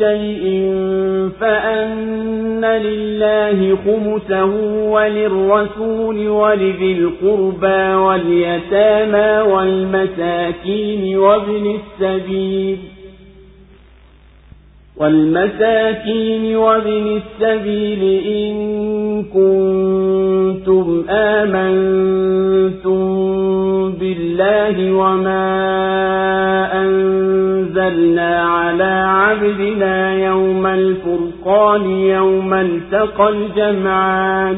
[0.00, 0.44] شيء
[1.40, 4.52] فأن لله خمسه
[4.90, 12.78] وللرسول ولذي القربى واليتامى والمساكين وابن السبيل
[15.00, 18.54] والمساكين وابن السبيل إن
[19.24, 23.00] كنتم آمنتم
[23.92, 25.48] بالله وما
[26.84, 34.56] أنزلنا على عبدنا يوم الفرقان يوم التقى الجمعان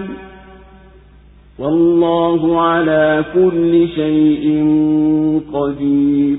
[1.59, 4.45] والله على كل شيء
[5.55, 6.39] قدير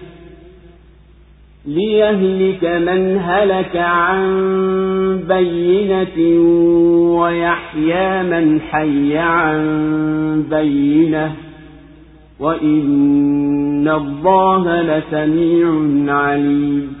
[1.65, 4.21] ليهلك من هلك عن
[5.27, 6.41] بينة
[7.19, 11.31] ويحيى من حي عن بينة
[12.39, 15.67] وإن الله لسميع
[16.13, 17.00] عليم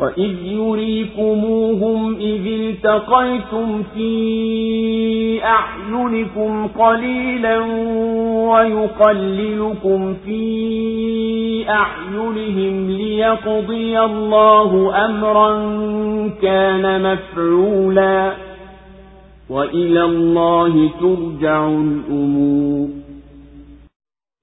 [0.00, 4.10] وإذ يريكموهم إذ التقيتم في
[5.44, 7.58] أعينكم قليلا
[8.50, 10.40] ويقللكم في
[11.68, 14.70] أعينهم ليقضي الله
[15.06, 15.50] أمرا
[16.42, 18.32] كان مفعولا
[19.50, 22.88] وإلى الله ترجع الأمور.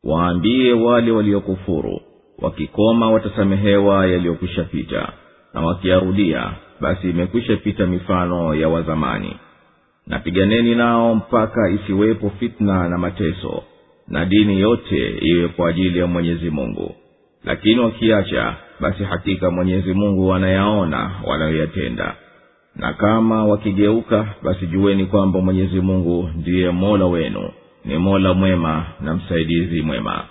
[0.04, 2.00] Waambie wale waliokufuru
[2.42, 5.10] wakikoma watasamehewa yaliyokwisha pita
[5.58, 6.52] na wakiyarudia
[6.82, 9.36] basi imekwisha pita mifano ya wazamani.
[10.08, 13.64] Napiganeni nao mpaka isiwepo fitna na mateso
[14.08, 16.96] na dini yote iwe kwa ajili ya mwenyezi mungu.
[17.46, 22.16] Lakini wakiacha basi hakika mwenyezi mungu anayaona wanayoyatenda.
[22.76, 27.50] Na kama wakigeuka basi jueni kwamba mwenyezi mungu ndiye mola wenu.
[27.86, 30.24] Ni mola mwema na msaidizi mwema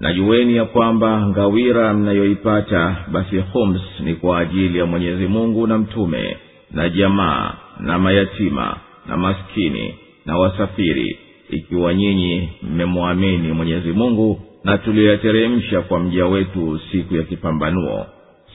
[0.00, 5.78] na jueni ya kwamba ngawira mnayoipata basi homs ni kwa ajili ya mwenyezi mungu na
[5.78, 6.36] mtume
[6.70, 8.76] na jamaa na mayatima
[9.06, 9.94] na maskini
[10.26, 11.18] na wasafiri
[11.50, 18.06] ikiwa nyinyi mmemwamini mwenyezi mungu na tuliyateremsha kwa mja wetu siku ya kipambanuo.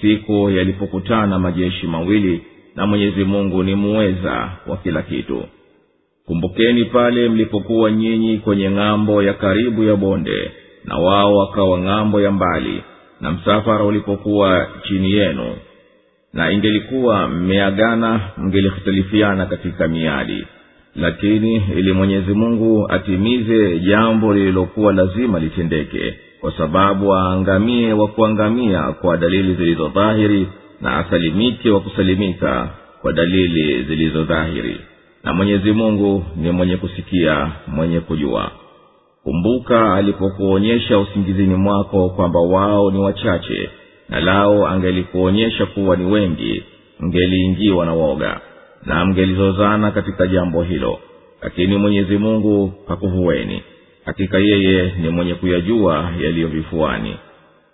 [0.01, 2.41] Siku yalipokutana majeshi mawili
[2.75, 5.43] na mwenyezi mungu ni muweza wa kila kitu.
[6.25, 10.51] Kumbukeni pale mlipokuwa nyinyi kwenye ng'ambo ya karibu ya bonde
[10.87, 12.83] na wao wakawa ng'ambo ya mbali
[13.21, 15.55] na msafara ulipokuwa chini yenu
[16.33, 20.47] na ingelikuwa mmeagana mngelihitilifiana katika miadi.
[20.95, 29.17] Lakini ili mwenyezi mungu atimize jambo lililokuwa lazima litendeke kwa sababu aangamie wa kuangamia kwa
[29.17, 30.47] dalili zilizodhahiri
[30.81, 32.69] na asalimike wa kusalimika
[33.01, 34.77] kwa dalili zilizodhahiri
[35.23, 38.51] na mwenyezi mungu ni mwenye kusikia mwenye kujua
[39.25, 43.69] kumbuka alipokuonyesha usingizini mwako kwamba wao ni wachache
[44.09, 46.63] na lao angelikuonyesha kuwa ni wengi
[46.99, 48.39] mngeliingiwa na woga
[48.85, 50.99] na mngelizozana katika jambo hilo.
[51.41, 53.63] Lakini mwenyezi mungu hakuhuweni
[54.05, 57.15] hakika yeye ni mwenye kuyajua yaliyo vifuani.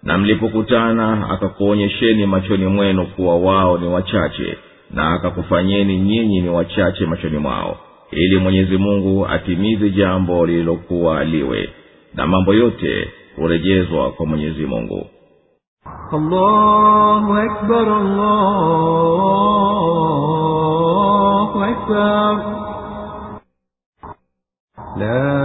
[0.03, 4.57] Na mlipokutana akakuonyesheni machoni mwenu kuwa wao ni wachache
[4.91, 7.77] na akakufanyeni nyinyi ni wachache machoni mwao
[8.11, 11.69] ili mwenyezi mungu atimize jambo lililokuwa liwe
[12.13, 15.07] na mambo yote hurejezwa kwa mwenyezi mungu
[16.11, 18.43] allahu akbar, allahu
[21.63, 22.57] akbar.
[24.97, 25.41] La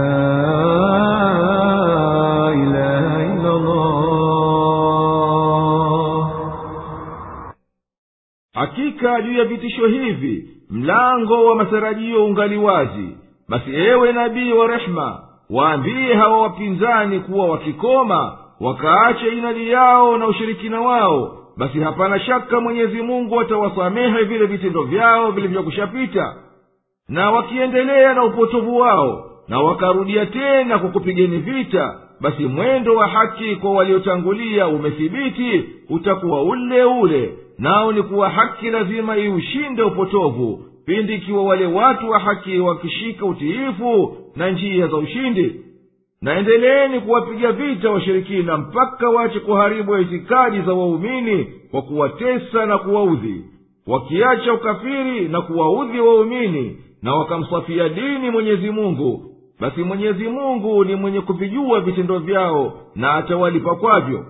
[8.53, 13.17] hakika juu ya vitisho hivi mlango wa matarajio ungali wazi.
[13.49, 20.81] Basi ewe nabii wa rehema waambie hawa wapinzani kuwa wakikoma wakaache inadi yao na ushirikina
[20.81, 21.37] wao.
[21.57, 26.35] Basi hapana shaka mwenyezi mungu atawasamehe vile vitendo vyao vilivyokushapita.
[27.09, 33.55] Na wakiendelea na upotovu wao na wakarudia tena kwa kupigeni vita basi mwendo wa haki
[33.55, 41.43] kwa waliotangulia umethibiti utakuwa ule ule nao ni kuwa haki lazima iushinde upotovu pindi ikiwa
[41.43, 45.55] wale watu wa haki wakishika utiifu na njia za ushindi.
[46.21, 53.41] Naendeleeni kuwapiga vita washirikina mpaka wache kuharibu itikadi za waumini kwa kuwatesa na kuwaudhi.
[53.87, 59.23] Wakiacha ukafiri na kuwaudhi waumini na wakamsafia dini mwenyezi mungu
[59.59, 64.25] basi mwenyezi mungu ni mwenye kuvijua vitendo vyao na atawalipa kwavyo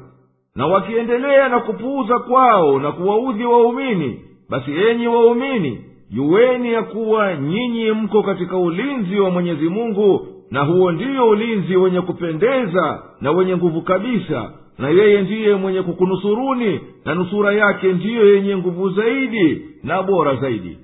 [0.58, 5.82] na wakiendelea na kupuuza kwao na kuwaudhi waumini basi enyi waumini
[6.12, 12.01] juweni ya kuwa nyinyi mko katika ulinzi wa mwenyezi mungu na huo ndiyo ulinzi wenye
[12.01, 18.58] kupendeza na wenye nguvu kabisa na yeye ndiye mwenye kukunusuruni na nusura yake ndiyo yenye
[18.58, 20.78] nguvu zaidi na bora zaidi.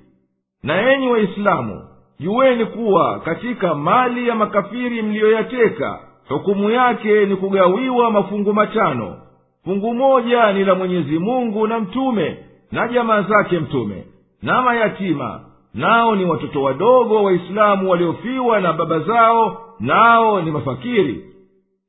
[0.63, 1.81] Na enyi waislamu
[2.19, 5.99] juweni kuwa katika mali ya makafiri mliyoyateka
[6.29, 9.15] hukumu yake ni kugawiwa mafungu matano
[9.65, 12.37] fungu moja ni la mwenyezi mungu na mtume
[12.71, 14.03] na jamaa zake mtume
[14.41, 15.41] na mayatima.
[15.73, 21.25] Nao ni watoto wadogo waislamu waliofiwa na baba zao nao ni mafakiri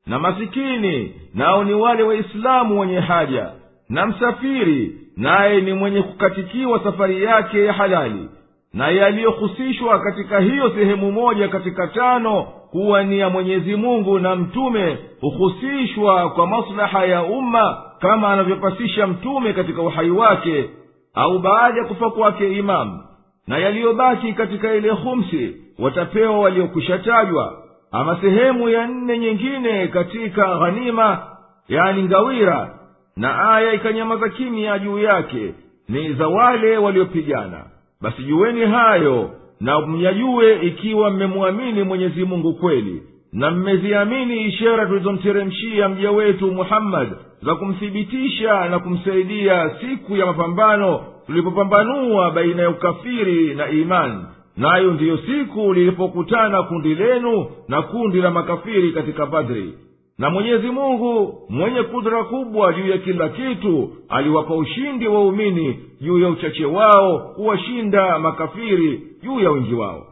[0.07, 1.13] na masikini.
[1.33, 3.51] Nao ni wale waislamu wenye haja
[3.89, 8.29] na msafiri naye ni mwenye kukatikiwa safari yake ya halali
[8.73, 14.97] na yaliyohusishwa katika hiyo sehemu moja katika tano kuwa ni ya mwenyezi mungu na mtume
[15.21, 20.69] huhusishwa kwa maslaha ya umma kama anavyopasisha mtume katika uhai wake
[21.13, 23.03] au baada ya kufa kwake imamu
[23.47, 27.53] na yaliyobaki katika ile humsi watapewa waliokwisha tajwa
[27.91, 31.19] ama sehemu ya nne nyingine katika ghanima
[31.69, 32.79] yani ngawira.
[33.17, 35.53] Na aya ikanyamaza kimya juu yake
[35.89, 37.63] ni za wale waliopigana.
[38.01, 39.29] Basi juweni hayo
[39.61, 43.01] na myajue ikiwa mmemwamini mwenyezi mungu kweli
[43.33, 52.31] na mmeziamini ishara tulizomteremshia mja wetu muhammadi za kumthibitisha na kumsaidia siku ya mapambano tulipopambanua
[52.31, 54.23] baina ya ukafiri na imani
[54.57, 59.73] nayo ndiyo siku lilipokutana kundi lenu na kundi la makafiri katika badri.
[60.17, 66.29] Na mwenyezi mungu mwenye kudra kubwa juu ya kila kitu aliwapa ushindi waumini juu ya
[66.29, 70.07] uchache wao kuwashinda makafiri juu ya wingi wao.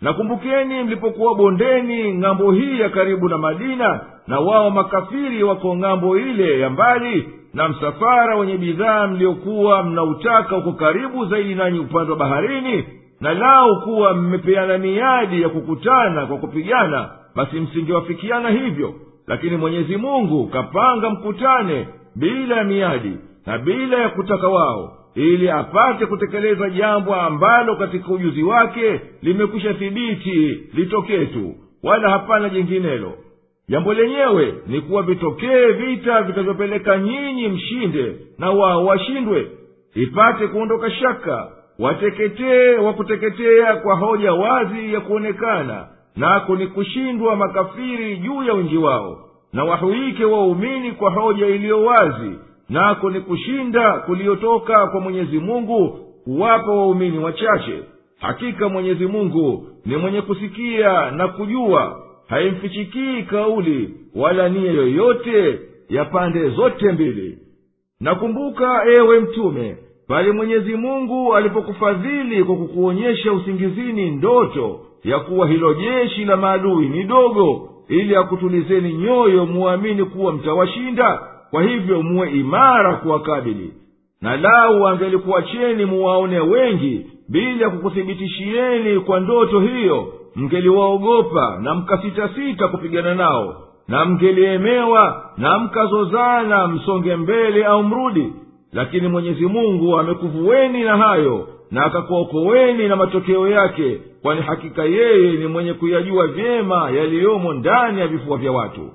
[0.00, 6.60] Nakumbukeni mlipokuwa bondeni ng'ambo hii ya karibu na madina na wao makafiri wako ng'ambo ile
[6.60, 12.84] ya mbali na msafara wenye bidhaa mliokuwa mnautaka uko karibu zaidi nanyi upande wa baharini
[13.20, 18.94] na lau kuwa mmepeana miadi ya kukutana kwa kupigana basi msingewafikiana hivyo.
[19.26, 23.16] Lakini mwenyezi mungu kapanga mkutane bila ya miadi
[23.46, 30.60] na bila ya kutaka wao ili apate kutekeleza jambo ambalo katika ujuzi wake limekwisha thibiti
[30.74, 33.12] litokee tu wala hapana jinginelo.
[33.68, 39.46] Jambo lenyewe ni kuwa vitokee vita vitavyopeleka nyinyi mshinde na wao washindwe.
[39.94, 41.48] Ipate kuondoka shaka
[41.78, 45.86] wateketee wa kuteketea kwa hoja wazi ya kuonekana
[46.16, 49.18] nako ni kushindwa makafiri juu ya wingi wao.
[49.52, 52.38] Na wahuike waumini kwa hoja iliyo wazi
[52.68, 57.78] nako ni kushinda kuliyotoka kwa mwenyezi mungu kuwapa waumini wachache.
[58.20, 62.00] Hakika mwenyezi mungu ni mwenye kusikia na kujua.
[62.28, 65.58] Haimfichikii kauli wala nia yoyote
[65.88, 67.38] ya pande zote mbili.
[68.00, 69.76] Nakumbuka ewe mtume
[70.08, 77.04] pale mwenyezi mungu alipokufadhili kwa kukuonyesha usingizini ndoto ya kuwa hilo jeshi la maadui ni
[77.04, 81.22] dogo ili akutulizeni nyoyo muamini kuwa mtawashinda
[81.54, 83.72] kwa hivyo muwe imara kuwakabili
[84.20, 93.56] na lau angelikuwacheni muwaone wengi bila kukuthibitishieni kwa ndoto hiyo mngeliwaogopa na mkasitasita kupigana nao
[93.88, 98.32] na mngeliemewa na mkazozana msonge mbele au mrudi.
[98.72, 105.46] Lakini mwenyezi mungu amekuvueni na hayo na akakuokoweni na matokeo yake kwani hakika yeye ni
[105.46, 108.90] mwenye kuyajua vyema yaliyomo ndani ya vifua vya watu.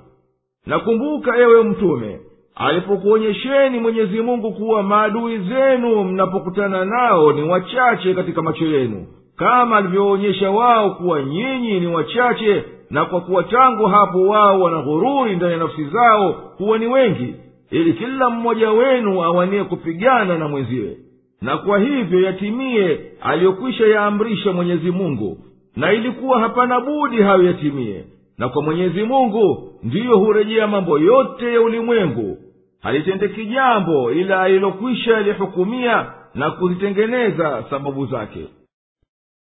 [0.66, 2.20] Nakumbuka ewe mtume
[2.60, 9.06] alipokuonyesheni mwenyezi mungu kuwa maadui zenu mnapokutana nao ni wachache katika macho yenu
[9.36, 15.36] kama alivyoonyesha wao kuwa nyinyi ni wachache na kwa kuwa tangu hapo wao wana ghururi
[15.36, 17.34] ndani ya nafsi zao kuwa ni wengi
[17.70, 20.96] ili kila mmoja wenu awanie kupigana na mwenziwe.
[21.42, 25.38] Na kwa hivyo yatimie aliyokwisha yaamrisha mwenyezi mungu
[25.76, 28.04] na ilikuwa hapana budi hayo yatimie.
[28.38, 32.38] Na kwa mwenyezi mungu ndiyo hurejea mambo yote ya ulimwengu
[32.82, 38.44] halitendeki jambo ila alilokwisha lihukumia na kuzitengeneza sababu zake.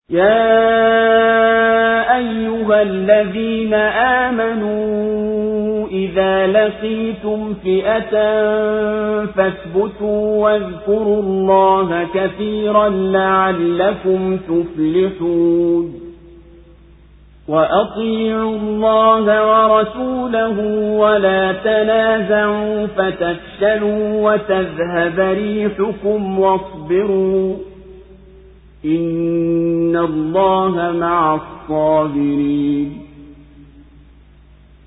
[0.08, 3.94] Ya ayuha ladhina
[4.26, 16.01] amanuu idha laqitum fiatan fathbutuu wadhkuru llaha kathiran laalakum tuflihun.
[17.52, 20.58] وأطيعوا الله ورسوله
[20.96, 27.56] ولا تنازعوا فتفشلوا وتذهب ريحكم واصبروا
[28.84, 33.01] إن الله مع الصابرين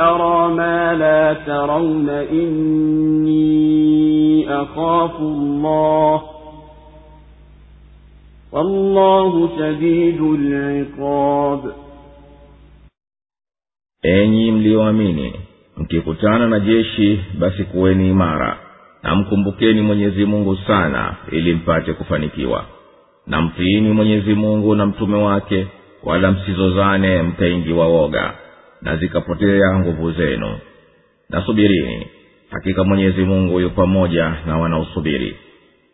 [0.00, 2.08] أرى ما لا ترون
[3.14, 3.54] إني
[4.62, 6.22] أخاف الله
[8.52, 11.72] والله شديد العقاب
[14.04, 15.32] enyi mlioamini
[15.76, 18.58] mkikutana na jeshi basi kuweni imara
[19.02, 22.64] na mkumbukeni mwenyezi mungu sana ili mpate kufanikiwa
[23.26, 25.66] na mtiini mwenyezi mungu na mtume wake
[26.02, 28.34] wala msizozane mkaingiwa woga
[28.81, 30.59] na zikapotea nguvu zenu.
[31.29, 32.07] Nasubirini
[32.49, 35.35] hakika mwenyezi mungu yu pamoja na wanaosubiri.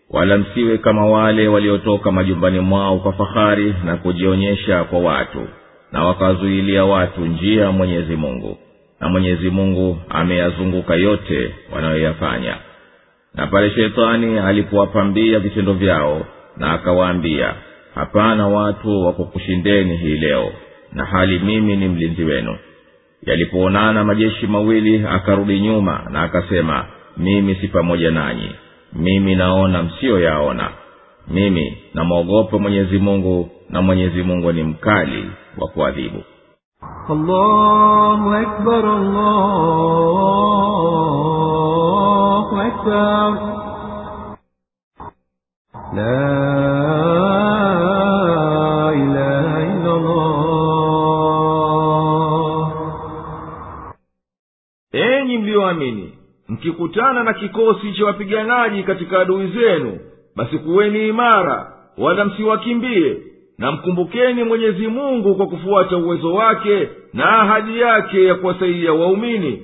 [0.09, 5.47] Wala msiwe kama wale waliotoka majumbani mwao kwa fahari na kujionyesha kwa watu
[5.91, 8.57] na wakazuilia watu njia mwenyezi mungu
[8.99, 12.57] na mwenyezi mungu ameyazunguka yote wanayoyafanya.
[13.33, 16.25] Na pale shetani alipowapambia vitendo vyao
[16.57, 17.53] na akawaambia
[17.95, 20.53] hapana watu wakukushindeni hii leo
[20.93, 22.57] na hali mimi ni mlinzi wenu
[23.25, 26.85] yalipoonana majeshi mawili akarudi nyuma na akasema
[27.17, 28.51] mimi si pamoja nanyi.
[28.93, 30.69] Mimi naona msiyoyaona.
[31.27, 36.23] Mimi namwogope mwenyezi mungu na mwenyezi mungu ni mkali wa kuadhibu.
[45.95, 46.54] La
[55.71, 56.13] enyi mliyoamini
[56.49, 59.99] mkikutana na kikosi cha wapiganaji katika adui zenu
[60.35, 63.17] basi kuweni imara wala msiwakimbie
[63.57, 69.63] na mkumbukeni mwenyezi mungu kwa kufuata uwezo wake na ahadi yake ya kuwasaidia waumini.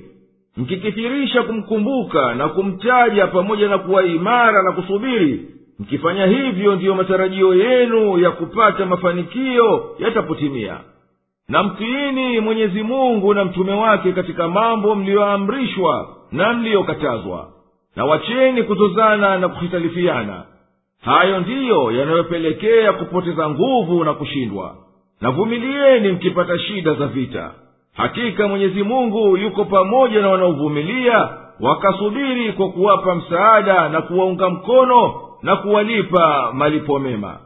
[0.56, 5.46] Mkikithirisha kumkumbuka na kumtaja pamoja na kuwa imara na kusubiri
[5.78, 10.76] mkifanya hivyo ndiyo matarajio yenu ya kupata mafanikio yatapotimia
[11.48, 17.48] na mtiini mwenyezi mungu na mtume wake katika mambo mliyoamrishwa na mliyokatazwa.
[17.96, 20.42] Na wacheni kuzozana na kuhitalifiana.
[21.04, 24.76] Hayo ndiyo yanayopelekea kupoteza nguvu na kushindwa.
[25.20, 27.50] Na vumilieni mkipata shida za vita.
[27.96, 31.28] Hakika mwenyezi mungu yuko pamoja na wanaovumilia
[31.60, 37.38] wakasubiri kwa kuwapa msaada na kuwaunga mkono na kuwalipa malipo mema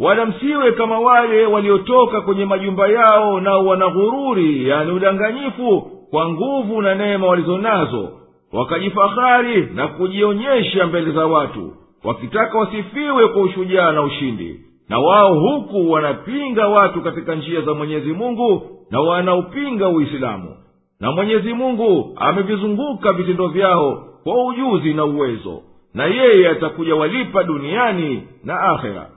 [0.00, 5.80] wala msiwe kama wale waliotoka kwenye majumba yao nao wana ghururi yani udanganyifu
[6.10, 8.08] kwa nguvu na neema walizo nazo
[8.52, 11.72] wakajifahari na kujionyesha mbele za watu
[12.04, 14.60] wakitaka wasifiwe kwa ushujaa na ushindi.
[14.88, 20.56] Na wao huku wanapinga watu katika njia za mwenyezi mungu na wanaupinga uislamu.
[21.00, 25.62] Na mwenyezi mungu amevizunguka vitendo vyao kwa ujuzi na uwezo.
[25.94, 29.10] Na yeye atakuja walipa duniani na akhera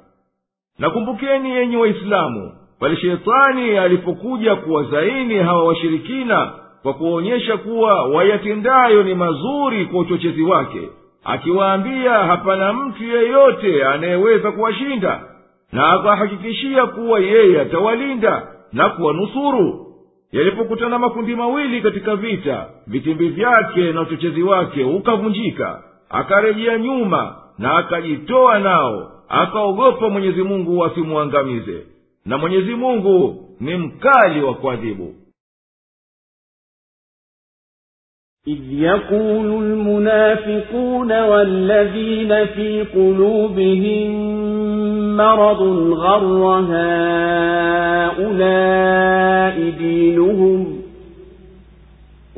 [0.79, 6.51] nakumbukeni yenyi waislamu pale shetani alipokuja kuwazaini hawa washirikina
[6.83, 10.89] kwa kuwaonyesha kuwa wayatendayo ni mazuri kwa uchochezi wake
[11.23, 15.21] akiwaambia hapana mtu yeyote anayeweza kuwashinda
[15.71, 19.85] na akahakikishia kuwa yeye atawalinda na kuwanusuru.
[20.31, 28.59] Yalipokutana makundi mawili katika vita vitimbi vyake na uchochezi wake ukavunjika akarejea nyuma na akajitoa
[28.59, 31.86] nao akaogopa mwenyezi mungu asimwangamize
[32.24, 35.14] na mwenyezi mungu ni mkali wa kuadhibu
[38.46, 44.10] إذ يقول المنافقون والذين في قلوبهم
[45.16, 45.62] مرض
[45.92, 46.44] غر
[48.34, 50.67] هؤلاء دينهم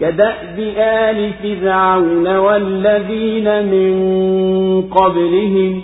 [0.00, 3.92] كدأب آل فرعون والذين من
[4.82, 5.82] قبلهم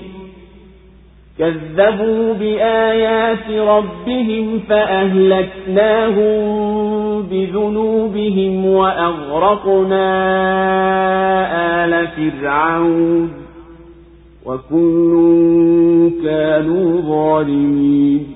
[1.39, 6.27] كذبوا بآيات ربهم فأهلكناهم
[7.23, 10.07] بذنوبهم وأغرقنا
[11.85, 13.31] آل فرعون
[14.47, 15.13] وكل
[16.25, 18.36] كانوا ظالمين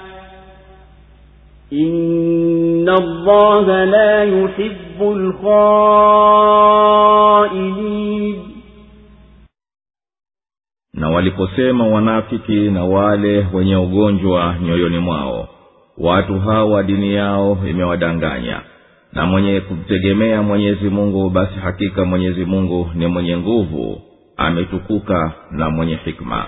[1.72, 5.00] إن الله لا يحب
[7.06, 8.36] الخائنين
[10.94, 15.48] na waliposema wanafiki na wale wenye ugonjwa nyoyoni mwao
[15.98, 18.60] watu hawa dini yao imewadanganya
[19.12, 24.00] na mwenye kumtegemea mwenyezi mungu basi hakika mwenyezi mungu ni mwenye nguvu
[24.36, 26.46] ametukuka na mwenye hikma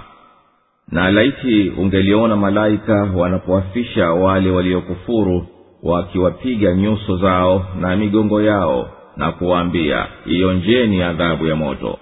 [0.91, 5.47] na laiti ungeliona malaika wanapowafisha wale waliokufuru
[5.83, 11.97] wakiwapiga nyuso zao na migongo yao na kuwaambia ionjeni adhabu ya moto.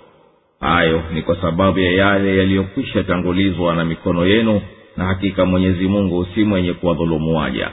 [0.59, 4.61] Hayo ni kwa sababu ya yale yaliyokwisha tangulizwa na mikono yenu
[4.97, 7.69] na hakika mwenyezi mungu si mwenye kuwadhulumu waja.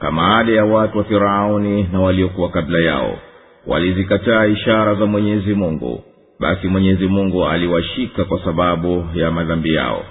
[0.00, 3.18] Kama ada ya watu wa firauni na waliokuwa kabla yao
[3.66, 6.02] walizikataa ishara za mwenyezi mungu
[6.40, 10.04] basi mwenyezi mungu aliwashika kwa sababu ya madhambi yao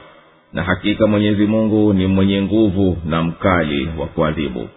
[0.54, 4.70] na hakika mwenyezi mungu ni mwenye nguvu na mkali wa kuadhibu.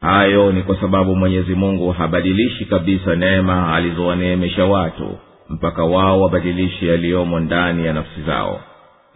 [0.00, 7.40] Hayo ni kwa sababu mwenyezi mungu habadilishi kabisa neema alizowaneemesha watu mpaka wao wabadilishe yaliyomo
[7.40, 8.60] ndani ya nafsi zao.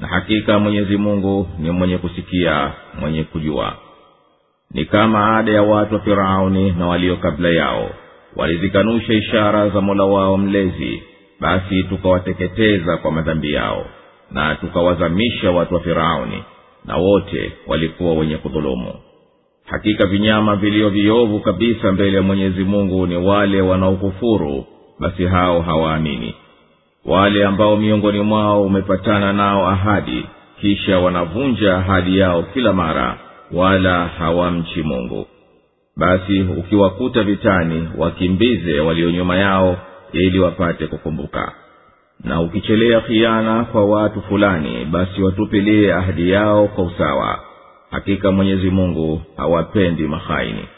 [0.01, 3.73] Na hakika mwenyezi mungu ni mwenye kusikia mwenye kujua.
[4.75, 7.91] Ni kama ada ya watu wa firauni na walio kabla yao.
[8.37, 11.03] Walizikanusha ishara za mola wao mlezi
[11.41, 13.87] basi tukawateketeza kwa madhambi yao
[14.31, 16.45] na tukawazamisha watu wa firauni
[16.85, 18.95] na wote walikuwa wenye kudhulumu.
[19.65, 24.65] Hakika vinyama vilio viovu kabisa mbele ya mwenyezi mungu ni wale wanaokufuru
[25.01, 26.35] basi hao hawaamini.
[27.05, 30.27] Wale ambao miongoni mwao umepatana nao ahadi
[30.61, 33.19] kisha wanavunja ahadi yao kila mara
[33.53, 35.27] wala hawamchi mungu.
[35.97, 39.77] Basi ukiwakuta vitani wakimbize walio nyuma yao
[40.13, 41.53] ili wapate kukumbuka
[42.25, 47.39] na ukichelea khiana kwa watu fulani basi watupilie ahadi yao kwa usawa.
[47.91, 50.69] Hakika mwenyezi mungu hawapendi mahaini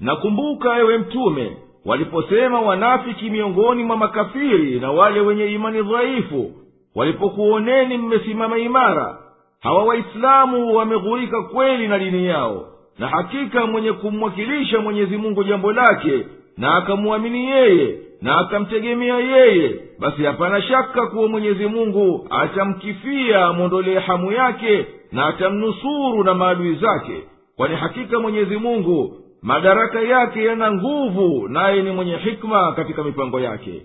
[0.00, 1.56] nakumbuka ewe mtume
[1.88, 6.52] waliposema wanafiki miongoni mwa makafiri na wale wenye imani dhaifu
[6.94, 9.18] walipokuoneni mmesimama imara
[9.60, 12.66] hawa waislamu wameghurika kweli na dini yao
[12.98, 16.26] na hakika mwenye kumwakilisha mwenyezi mungu jambo lake
[16.56, 24.32] na akamwamini yeye na akamtegemea yeye basi hapana shaka kuwa mwenyezi mungu atamkifia amwondolee hamu
[24.32, 27.22] yake na atamnusuru na maadui zake
[27.56, 33.82] kwani hakika mwenyezi mungu madaraka yake yana nguvu naye ni mwenye hikma katika mipango yake.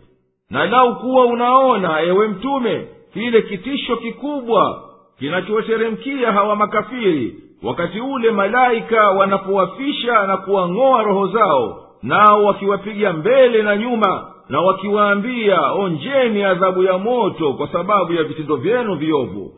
[0.49, 4.84] Na lau kuwa unaona ewe mtume kile kitisho kikubwa
[5.20, 13.78] kinachowateremkia hawa makafiri wakati ule malaika wanapowafisha na kuwang'oa roho zao nao wakiwapiga mbele na
[13.78, 19.51] nyuma na wakiwaambia onjeni adhabu ya moto kwa sababu ya vitendo vyenu viovu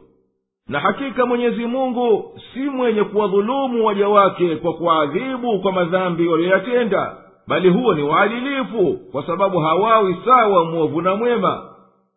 [0.70, 7.70] na hakika mwenyezi mungu si mwenye kuwadhulumu waja wake kwa kuwaadhibu kwa madhambi waliyoyatenda bali
[7.70, 11.64] huo ni uadilifu kwa sababu hawawi sawa mwovu na mwema.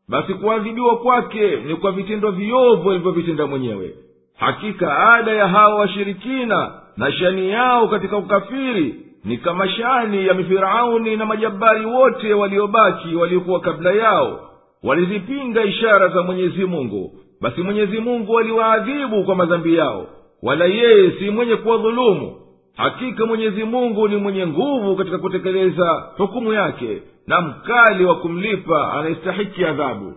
[0.09, 3.95] Basi kuadhibiwa kwake ni kwa vitendo viovu alivyovitenda mwenyewe.
[4.37, 8.95] Hakika ada ya hawa washirikina na shani yao katika ukafiri
[9.25, 14.41] ni kama shani ya mifirauni na majabari wote waliobaki waliokuwa kabla yao.
[14.83, 20.07] Walizipinga ishara za mwenyezi mungu basi mwenyezi mungu aliwaadhibu kwa madhambi yao
[20.43, 22.37] wala yeye si mwenye kuwadhulumu.
[22.77, 29.65] Hakika mwenyezi mungu ni mwenye nguvu katika kutekeleza hukumu yake na mkali wa kumlipa anayestahiki
[29.65, 30.13] adhabu.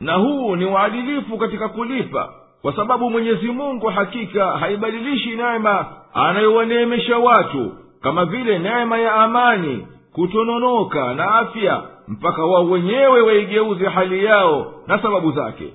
[0.00, 2.32] Na huu ni uadilifu katika kulipa
[2.62, 11.14] kwa sababu mwenyezi mungu hakika haibadilishi neema anayowaneemesha watu kama vile neema ya amani kutononoka
[11.14, 15.72] na afya mpaka wao wenyewe waigeuze hali yao na sababu zake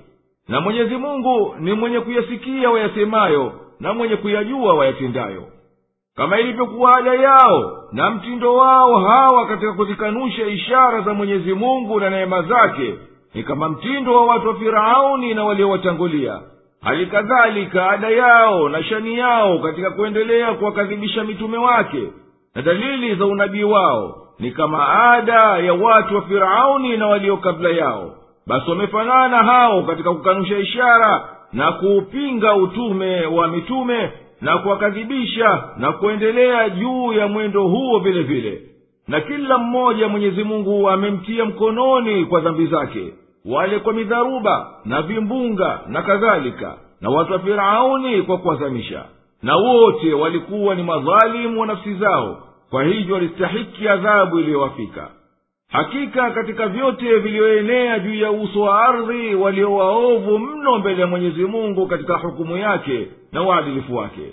[0.48, 5.42] na mwenyezi mungu ni mwenye kuyasikia wayasemayo na mwenye kuyajua wayatendayo.
[6.16, 12.10] Kama ilivyokuwa ada yao na mtindo wao hawa katika kuzikanusha ishara za mwenyezi mungu na
[12.10, 12.94] neema zake
[13.34, 16.40] ni kama mtindo wa watu wa firauni na waliowatangulia.
[16.82, 22.12] Hali kadhalika ada yao na shani yao katika kuendelea kuwakadhibisha mitume wake
[22.54, 27.70] na dalili za unabii wao ni kama ada ya watu wa firauni na walio kabla
[27.70, 28.14] yao
[28.48, 36.68] basi wamefanana hao katika kukanusha ishara na kuupinga utume wa mitume na kuwakadhibisha na kuendelea
[36.70, 38.62] juu ya mwendo huo vile vile.
[39.08, 43.12] Na kila mmoja mwenyezi mungu amemtia mkononi kwa dhambi zake
[43.44, 49.04] wale kwa midharuba na vimbunga na kadhalika na watu wa firauni kwa kuwazamisha.
[49.42, 52.38] Na wote walikuwa ni madhalimu wa nafsi zao
[52.70, 55.08] kwa hivyo walistahiki adhabu iliyowafika
[55.72, 61.44] hakika katika vyote vilivyoenea juu ya uso wa ardhi walio waovu mno mbele ya mwenyezi
[61.44, 64.32] mungu katika hukumu yake na uadilifu wake.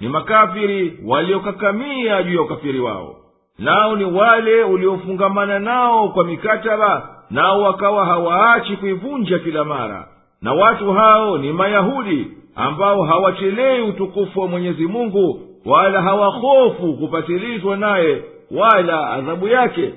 [0.00, 3.16] Ni makafiri waliokakamia juu ya ukafiri wao.
[3.58, 10.08] Nao ni wale uliofungamana nao kwa mikataba nao wakawa hawaachi kuivunja kila mara.
[10.42, 18.22] Na watu hao ni mayahudi ambao hawachelei utukufu wa mwenyezi mungu wala hawahofu kupatilizwa naye
[18.50, 19.92] wala adhabu yake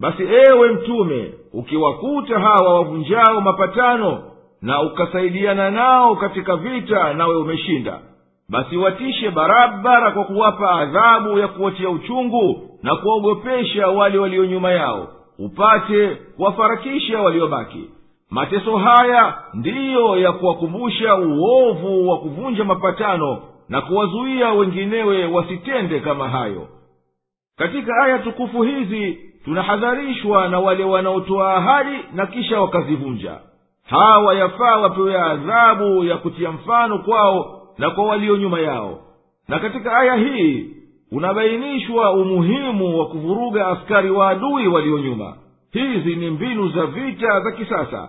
[0.00, 4.22] basi ewe mtume ukiwakuta hawa wavunjao mapatano
[4.62, 7.98] na ukasaidiana nao katika vita nawe umeshinda
[8.48, 15.08] basi watishe barabara kwa kuwapa adhabu ya kuwatia uchungu na kuwaogopesha wale walio nyuma yao
[15.38, 17.84] upate kuwafarakisha waliobaki.
[18.30, 26.68] Mateso haya ndiyo ya kuwakumbusha uovu wa kuvunja mapatano na kuwazuia wenginewe wasitende kama hayo.
[27.58, 33.38] Katika aya tukufu hizi tunahadharishwa na wale wanaotoa ahadi na kisha wakazivunja.
[33.84, 38.98] Hawa yafaa wapewe adhabu ya kutia mfano kwao na kwa walio nyuma yao.
[39.48, 40.70] Na katika aya hii
[41.12, 45.34] unabainishwa umuhimu wa kuvuruga askari wa adui walio nyuma.
[45.72, 48.08] Hizi ni mbinu za vita za kisasa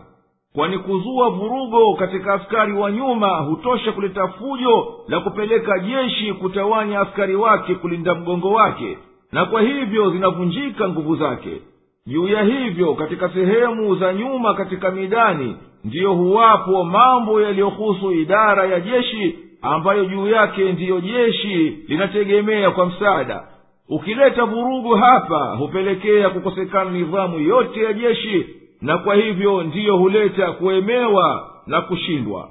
[0.56, 7.36] kwani kuzua vurugo katika askari wa nyuma hutosha kuleta fujo la kupeleka jeshi kutawanya askari
[7.36, 8.98] wake kulinda mgongo wake
[9.32, 11.62] na kwa hivyo zinavunjika nguvu zake.
[12.08, 18.80] Juu ya hivyo katika sehemu za nyuma katika midani ndiyo huwapo mambo yaliyohusu idara ya
[18.80, 23.44] jeshi ambayo juu yake ndiyo jeshi linategemea kwa msaada.
[23.90, 28.46] Ukileta vurugu hapa hupelekea kukosekana nidhamu yote ya jeshi
[28.82, 32.50] na kwa hivyo ndiyo huleta kuemewa na kushindwa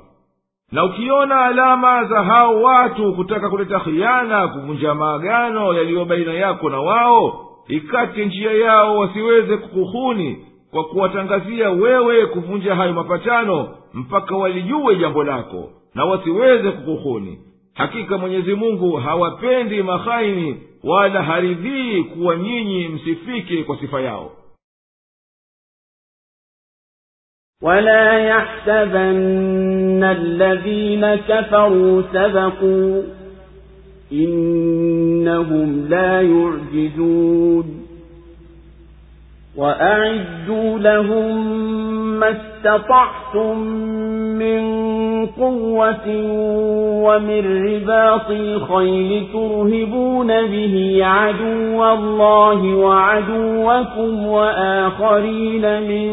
[0.73, 6.81] na ukiona alama za hao watu kutaka kuleta khiana kuvunja maagano yaliyo baina yako na
[6.81, 15.25] wao ikate njia yao wasiweze kukuhuni kwa kuwatangazia wewe kuvunja hayo mapatano mpaka walijue jambo
[15.25, 17.39] lako na wasiweze kukuhuni.
[17.75, 24.31] Hakika mwenyezi mungu hawapendi mahaini wala haridhii kuwa nyinyi msifike kwa sifa yao
[27.63, 33.03] ولا يحسبن الذين كفروا سبقوا
[34.13, 37.87] إنهم لا يعجزون
[39.57, 41.47] وأعدوا لهم
[42.21, 43.59] ما استطعتم
[44.39, 44.61] من
[45.27, 46.07] قوة
[47.05, 56.11] ومن رباط الخيل ترهبون به عدو الله وعدوكم وآخرين من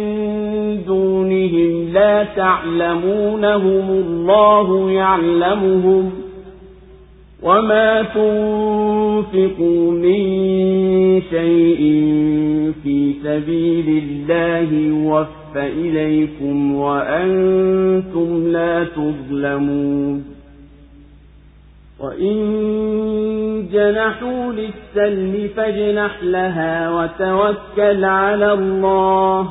[0.88, 6.12] دونهم لا تعلمونهم الله يعلمهم
[7.44, 10.22] وما تنفقوا من
[11.30, 11.82] شيء
[12.84, 14.94] في سبيل الله
[15.58, 20.26] إليكم وأنتم لا تظلمون
[22.00, 22.38] وإن
[23.72, 29.50] جنحوا للسلم فاجنح لها وتوكل على الله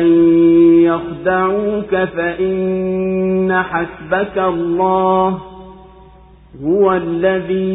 [0.00, 0.06] أن
[0.82, 5.38] يخدعوك فإن حسبك الله
[6.64, 7.74] هو الذي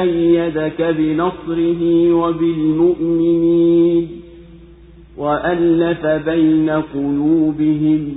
[0.00, 4.08] أيدك بنصره وبالمؤمنين
[5.16, 8.16] وألف بين قلوبهم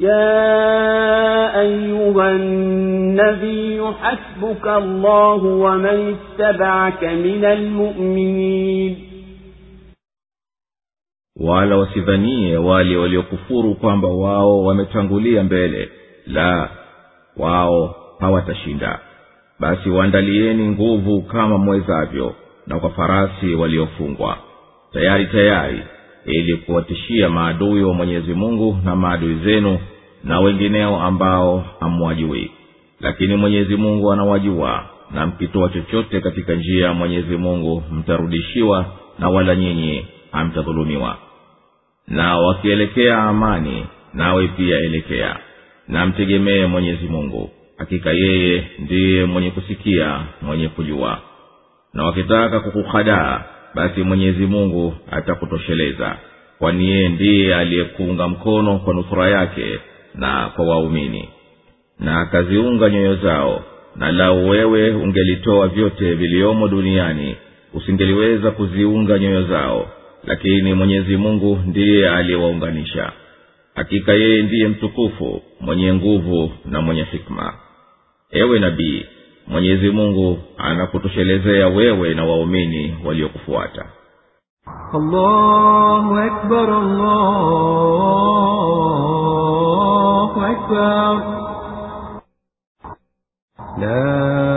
[0.00, 9.08] يا أيها النبي حسبك الله ومن اتبعك من المؤمنين
[11.40, 15.90] wala wasidhanie wale waliokufuru kwamba wao wametangulia mbele
[16.26, 16.68] la
[17.36, 18.98] wao hawatashinda
[19.60, 22.34] basi waandalieni nguvu kama mwezavyo
[22.66, 24.36] na kwa farasi waliofungwa
[24.92, 25.82] tayari tayari
[26.25, 29.79] ili kuwatishia maadui wa mwenyezi mungu na maadui zenu
[30.23, 32.51] na wengineo ambao hamwajui.
[33.01, 38.85] Lakini mwenyezi mungu anawajua na mkitoa chochote katika njia ya mwenyezi mungu mtarudishiwa
[39.19, 41.17] na wala nyinyi hamtadhulumiwa.
[42.07, 45.39] Na wakielekea amani nawe pia elekea
[45.87, 47.49] na mtegemee mwenyezi mungu.
[47.77, 51.19] Hakika yeye ndiye mwenye kusikia mwenye kujua.
[51.93, 53.43] Na wakitaka kukuhadaa
[53.75, 56.17] basi mwenyezi mungu atakutosheleza.
[56.59, 59.79] Kwani yeye ndiye aliyekuunga mkono kwa nusura yake
[60.15, 61.29] na kwa waumini.
[61.99, 63.63] Na akaziunga nyoyo zao.
[63.95, 67.35] Na lau wewe ungelitoa vyote viliyomo duniani
[67.73, 69.87] usingeliweza kuziunga nyoyo zao.
[70.23, 73.11] Lakini mwenyezi mungu ndiye aliyewaunganisha.
[73.75, 77.53] Hakika yeye ndiye mtukufu mwenye nguvu na mwenye hikma.
[78.31, 79.05] Ewe nabii
[79.47, 83.85] mwenyezi mungu anakutoshelezea wewe na waumini waliokufuata.
[93.79, 94.52] La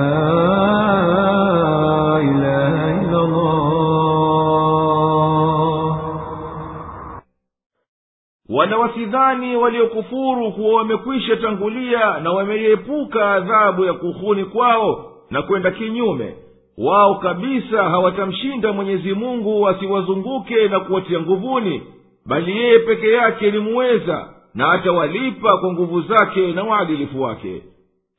[8.57, 16.35] wala wasidhani waliokufuru kuwa wamekwisha tangulia na wameiepuka adhabu ya kuhuni kwao na kwenda kinyume.
[16.79, 21.83] Wao kabisa hawatamshinda mwenyezi mungu asiwazunguke na kuwatia nguvuni
[22.27, 27.63] bali yeye peke yake ni muweza na atawalipa kwa nguvu zake na uadilifu wake.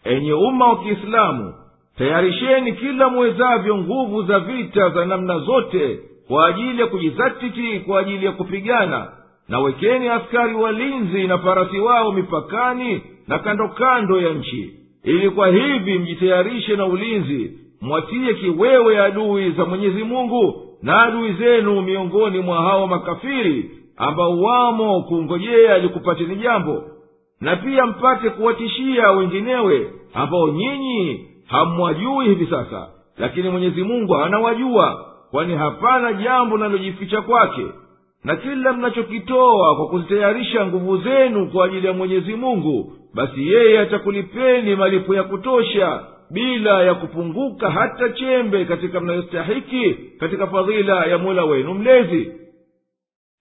[0.04, 1.54] Enye umma wa kiislamu
[1.98, 8.26] tayarisheni kila muwezavyo nguvu za vita za namna zote kwa ajili ya kujizatiti kwa ajili
[8.26, 9.08] ya kupigana
[9.50, 15.48] na wekeni askari walinzi na farasi wao mipakani na kando kando ya nchi ili kwa
[15.48, 17.52] hivi mjitayarishe na ulinzi
[17.82, 25.02] mwatie kiwewe adui za mwenyezi mungu na adui zenu miongoni mwa hao makafiri ambao wamo
[25.04, 26.84] kungojea likupateni jambo
[27.42, 32.88] na pia mpate kuwatishia wenginewe ambao nyinyi hamwajui hivi sasa
[33.18, 37.66] lakini mwenyezi mungu anawajua kwani hapana jambo linalojificha kwake
[38.24, 44.76] na kila mnachokitoa kwa kuzitayarisha nguvu zenu kwa ajili ya mwenyezi mungu basi yeye atakulipeni
[44.76, 51.74] malipo ya kutosha bila ya kupunguka hata chembe katika mnayostahiki katika fadhila ya mola wenu
[51.74, 52.32] mlezi.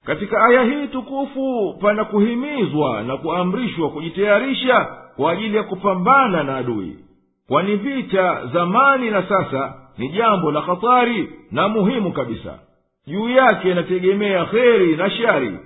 [0.06, 4.86] Katika aya hii tukufu pana kuhimizwa na kuamrishwa kujitayarisha
[5.16, 6.96] kwa ajili ya kupambana na adui.
[7.48, 12.58] Kwani vita zamani na sasa ni jambo la hatari na muhimu kabisa
[13.06, 15.58] juu yake inategemea kheri na shari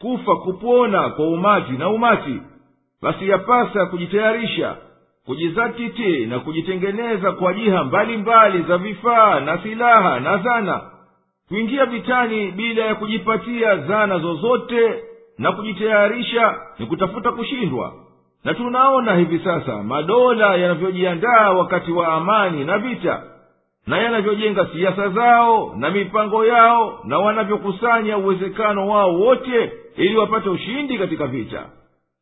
[0.00, 2.40] kufa kupona kwa umati na umati.
[3.02, 4.76] Basi yapasa kujitayarisha
[5.26, 10.80] kujizatiti na kujitengeneza kwa jiha mbalimbali za vifaa na silaha na zana.
[11.48, 15.02] Kuingia vitani bila ya kujipatia zana zozote
[15.38, 17.92] na kujitayarisha ni kutafuta kushindwa.
[18.44, 23.22] Na tunaona hivi sasa madola yanavyojiandaa wakati wa amani na vita
[23.86, 30.98] na yanavyojenga siasa zao na mipango yao na wanavyokusanya uwezekano wao wote ili wapate ushindi
[30.98, 31.66] katika vita.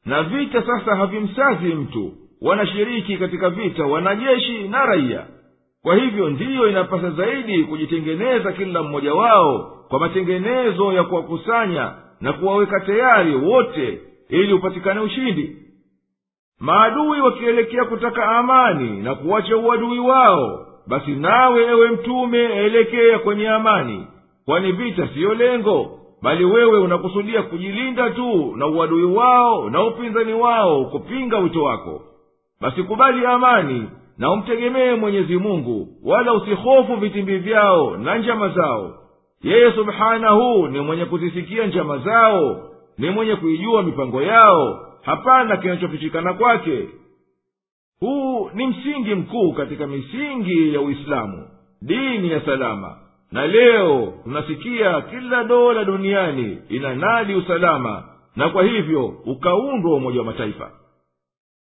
[0.05, 2.13] Na vita sasa havimsazi mtu.
[2.43, 5.27] Wanashiriki katika vita wanajeshi na raia.
[5.83, 12.81] Kwa hivyo ndiyo inapasa zaidi kujitengeneza kila mmoja wao kwa matengenezo ya kuwakusanya na kuwaweka
[12.81, 15.57] tayari wote ili upatikane ushindi.
[16.61, 24.07] Maadui wakielekea kutaka amani na kuwacha uadui wao basi nawe ewe mtume elekea kwenye amani
[24.45, 25.91] kwani vita siyo lengo
[26.23, 32.03] bali wewe unakusudia kujilinda tu na uadui wao na upinzani wao kupinga wito wako.
[32.61, 33.89] Basi kubali amani
[34.19, 38.95] na umtegemee mwenyezi mungu wala usihofu vitimbi vyao na njama zao.
[39.43, 42.63] Yeye subhanahu ni mwenye kuzisikia njama zao
[42.99, 44.79] ni mwenye kuijua mipango yao.
[45.03, 46.89] Hapana kinachofichikana kwake
[48.01, 51.49] huu ni msingi mkuu katika misingi ya uislamu
[51.83, 52.97] dini ya salama.
[53.33, 58.03] Na leo tunasikia kila dola duniani ina nadi usalama
[58.37, 60.71] na kwa hivyo ukaundwa umoja wa mataifa.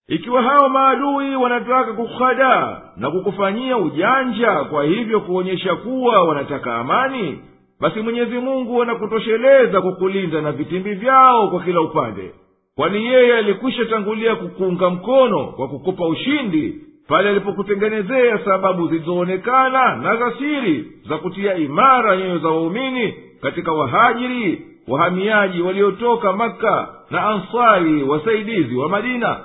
[0.07, 7.39] Ikiwa hao maadui wanataka kukuhadaa na kukufanyia ujanja kwa hivyo kuonyesha kuwa wanataka amani
[7.79, 12.33] basi mwenyezi mungu anakutosheleza kukulinda na vitimbi vyao kwa kila upande
[12.77, 20.33] kwani yeye alikwisha tangulia kukuunga mkono kwa kukupa ushindi pale alipokutengenezea sababu zilizoonekana na za
[20.37, 28.75] siri za kutia imara nyoyo za waumini katika wahajiri wahamiaji waliotoka makka na ansari wasaidizi
[28.75, 29.39] wa madina.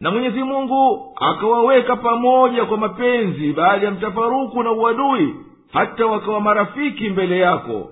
[0.00, 5.34] Na mwenyezi mungu akawaweka pamoja kwa mapenzi baada ya mtafaruku na uadui
[5.72, 7.90] hata wakawa marafiki mbele yako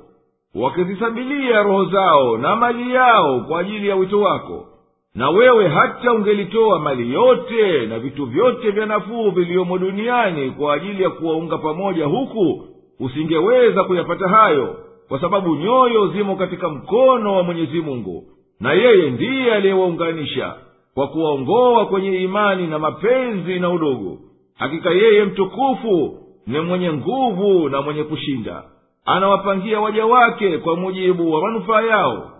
[0.57, 4.67] wakizisabilia roho zao na mali yao kwa ajili ya wito wako.
[5.15, 11.03] Na wewe hata ungelitoa mali yote na vitu vyote vya nafuu viliyomo duniani kwa ajili
[11.03, 12.65] ya kuwaunga pamoja huku
[13.01, 14.77] usingeweza kuyapata hayo
[15.09, 18.25] kwa sababu nyoyo zimo katika mkono wa mwenyezi mungu.
[18.61, 20.55] Na yeye ndiye aliyewaunganisha
[20.95, 24.19] kwa kuwaongoa kwenye imani na mapenzi na udugu.
[24.59, 28.63] Hakika yeye mtukufu ni mwenye nguvu na mwenye kushinda
[29.06, 32.32] anawapangia waja wake kwa mujibu wa manufaa yao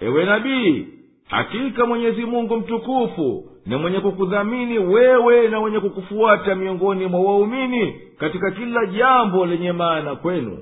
[0.00, 0.86] ewe nabii
[1.28, 8.50] hakika mwenyezi mungu mtukufu ni mwenye kukudhamini wewe na mwenye kukufuata miongoni mwa waumini katika
[8.50, 10.58] kila jambo lenye maana kwenu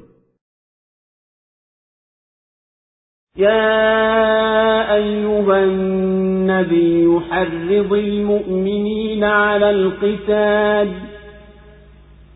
[3.37, 10.93] يا أيها النبي حرض المؤمنين على القتال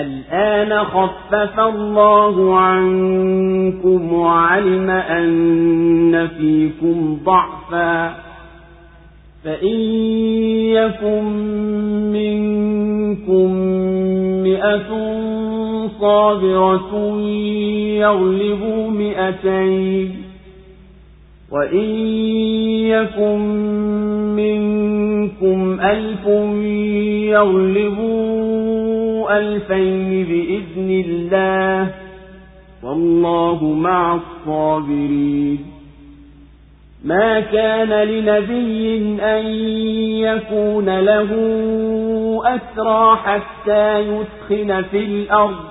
[0.00, 8.14] الآن خفف الله عنكم وعلم أن فيكم ضعفا
[9.44, 9.80] فإن
[10.74, 11.24] يكن
[12.12, 13.52] منكم
[14.42, 14.90] مئة
[16.00, 17.18] صابرة
[17.98, 20.14] يغلبوا مئتين
[21.50, 21.90] وإن
[22.90, 23.40] يكن
[24.36, 26.26] منكم ألف
[27.30, 28.63] يغلبوا
[29.30, 31.90] ألفين بإذن الله
[32.82, 35.58] والله مع الصابرين.
[37.04, 39.46] ما كان لنبي أن
[40.20, 41.30] يكون له
[42.44, 45.64] أسرى حتى يثخن في الأرض.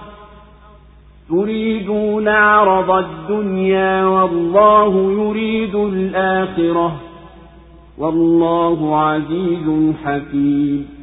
[1.29, 6.95] تريدون عرض الدنيا والله يريد الآخرة.
[7.97, 11.02] والله عزيز حكيم.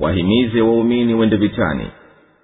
[0.00, 1.86] wahimize waumini wende vitani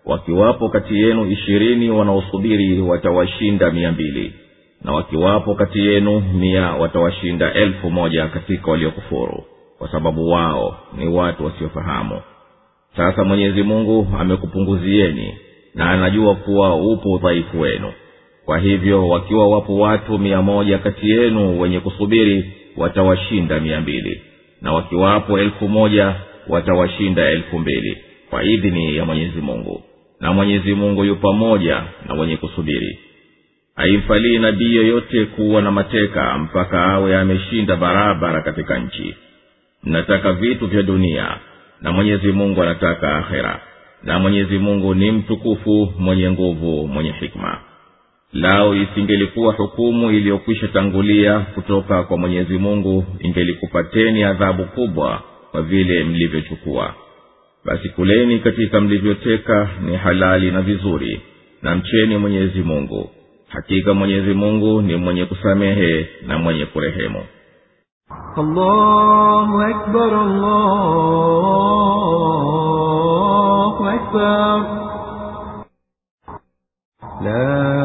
[0.04, 4.32] wakiwapo kati yenu ishirini wanaosubiri watawashinda mia mbili
[4.84, 9.44] na wakiwapo kati yenu mia watawashinda elfu moja katika waliokufuru
[9.78, 12.20] kwa sababu wao ni watu wasiofahamu.
[12.96, 15.34] Sasa mwenyezi mungu amekupunguzieni
[15.74, 17.92] na anajua kuwa upo udhaifu wenu.
[18.44, 24.22] Kwa hivyo wakiwa wapo watu mia moja kati yenu wenye kusubiri watawashinda mia mbili
[24.62, 26.14] na wakiwapo elfu moja
[26.48, 27.98] watawashinda elfu mbili.
[28.30, 29.82] Kwa idhini ya mwenyezi mungu.
[30.20, 32.98] Na mwenyezi mungu yu pamoja na wenye kusubiri.
[33.76, 39.14] Haimfalii nabii yoyote kuwa na mateka mpaka awe ameshinda barabara katika nchi.
[39.84, 41.36] Mnataka vitu vya dunia.
[41.82, 43.60] Na mwenyezi mungu anataka akhera.
[44.02, 47.58] Na mwenyezi mungu ni mtukufu mwenye nguvu mwenye hikma.
[48.32, 55.22] Lao isingelikuwa hukumu iliyokwisha tangulia kutoka kwa mwenyezi mungu ingelikupateni adhabu kubwa
[55.56, 56.94] kwa vile mlivyochukua.
[57.64, 61.20] Basi kuleni katika mlivyoteka ni halali na vizuri
[61.62, 63.10] na mcheni mwenyezi mungu.
[63.48, 67.22] Hakika mwenyezi mungu ni mwenye kusamehe na mwenye kurehemu.
[68.36, 70.64] Allahu akbar, allahu
[73.88, 74.64] akbar.
[77.24, 77.75] La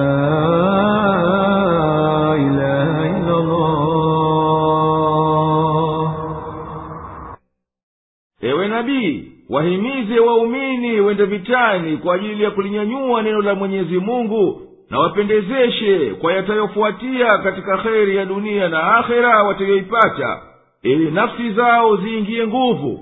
[9.51, 16.33] wahimize waumini wende vitani kwa ajili ya kulinyanyua neno la mwenyezi mungu na wapendezeshe kwa
[16.33, 20.39] yatayofuatia katika kheri ya dunia na akhera watayoipata
[20.83, 22.99] ili nafsi zao ziingie nguvu.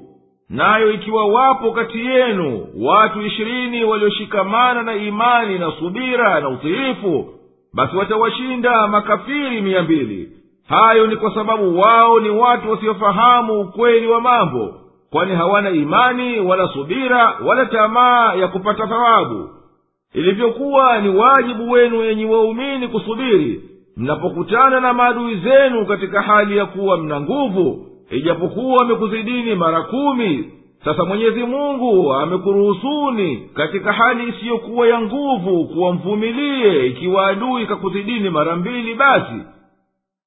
[0.49, 7.25] Nayo ikiwa wapo kati yenu watu ishirini walioshikamana na imani na subira na utiifu
[7.73, 10.29] basi watawashinda makafiri mia mbili.
[10.67, 14.73] Hayo ni kwa sababu wao ni watu wasiofahamu ukweli wa mambo
[15.11, 19.49] kwani hawana imani wala subira wala tamaa ya kupata thawabu.
[20.13, 23.61] Ilivyokuwa ni wajibu wenu enyi waumini kusubiri
[23.97, 30.49] mnapokutana na maadui zenu katika hali ya kuwa mna nguvu ijapokuwa wamekuzidini mara kumi
[30.85, 38.55] sasa mwenyezi mungu amekuruhusuni katika hali isiyokuwa ya nguvu kuwa mvumilie ikiwa adui kakuzidini mara
[38.55, 39.41] mbili basi.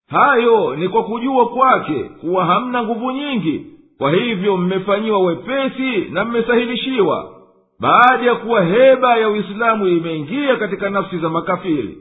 [0.08, 3.66] Hayo ni kwa kujua kwake kuwa hamna nguvu nyingi
[4.02, 7.30] kwa hivyo mmefanyiwa wepesi na mmesahilishiwa
[7.80, 11.98] baada ya kuwa heba ya uislamu imeingia katika nafsi za makafiri.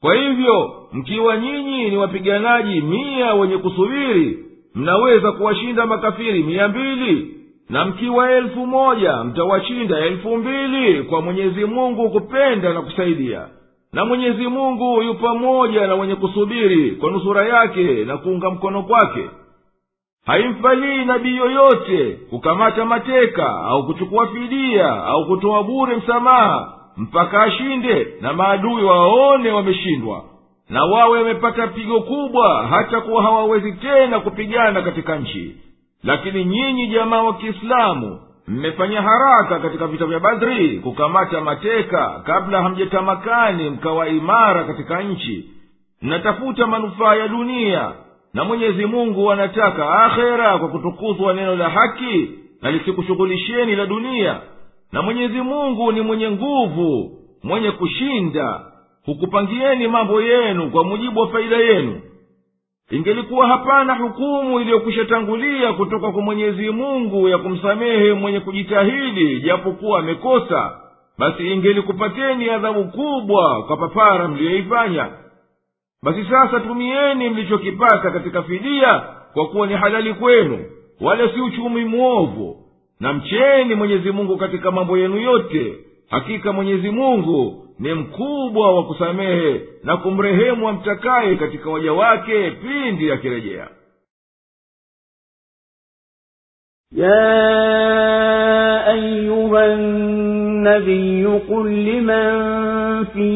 [0.00, 4.38] Kwa hivyo mkiwa nyinyi ni wapiganaji mia wenye kusubiri
[4.74, 7.34] mnaweza kuwashinda makafiri mia mbili.
[7.68, 13.48] Na mkiwa elfu moja mtawashinda elfu mbili kwa mwenyezi mungu kupenda na kusaidia.
[13.92, 19.28] Na mwenyezi mungu yu pamoja na wenye kusubiri kwa nusura yake na kuunga mkono kwake
[20.26, 28.32] haimfalii nabii yoyote kukamata mateka au kuchukua fidia au kutoa bure msamaha mpaka ashinde na
[28.32, 30.24] maadui waone wameshindwa
[30.68, 35.56] na wawe wamepata pigo kubwa hata kuwa hawawezi tena kupigana katika nchi.
[36.04, 43.70] Lakini nyinyi jamaa wa kiislamu mmefanya haraka katika vita vya badri kukamata mateka kabla hamjatamakani
[43.70, 45.50] mkawa imara katika nchi.
[46.02, 47.92] Mnatafuta manufaa ya dunia
[48.34, 52.28] na mwenyezi mungu anataka akhera kwa kutukuzwa neno la haki
[52.62, 54.40] na lisikushughulisheni la dunia.
[54.92, 58.60] Na mwenyezi mungu ni mwenye nguvu mwenye kushinda.
[59.06, 62.00] Hukupangieni mambo yenu kwa mujibu wa faida yenu.
[62.90, 70.80] Ingelikuwa hapana hukumu iliyokwisha tangulia kutoka kwa mwenyezi mungu ya kumsamehe mwenye kujitahidi japokuwa amekosa
[71.18, 75.08] basi ingelikupateni adhabu kubwa kwa papara mliyoifanya
[76.03, 78.99] basi sasa tumieni mlichokipata katika fidia
[79.33, 80.65] kwa kuwa ni halali kwenu
[81.01, 82.65] wala si uchumi mwovu
[82.99, 85.73] na mcheni mwenyezi mungu katika mambo yenu yote
[86.09, 93.67] hakika mwenyezi mungu ni mkubwa wa kusamehe na kumrehemu amtakaye katika waja wake pindi akirejea
[96.95, 103.29] يا أيها النبي قل لمن في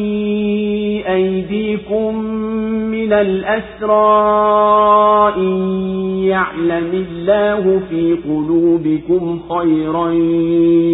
[1.08, 2.37] أيديكم
[3.09, 3.93] من الأسرى
[5.37, 5.57] إن
[6.23, 10.11] يعلم الله في قلوبكم خيرا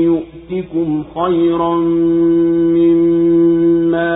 [0.07, 1.75] يؤتكم خيرا
[2.75, 4.09] مما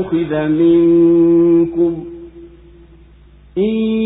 [0.00, 2.04] أخذ منكم
[3.58, 4.05] إن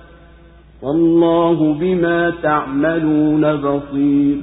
[0.83, 4.37] والله بما تعملون بصير.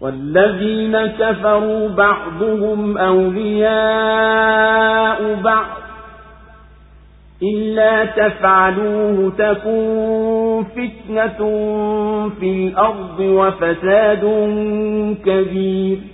[0.00, 3.74] والذين كفروا بعضهم أولياء
[5.34, 5.66] بعض
[7.42, 11.38] إلا تفعلوه تكون فتنة
[12.40, 14.24] في الأرض وفساد
[15.24, 16.13] كبير.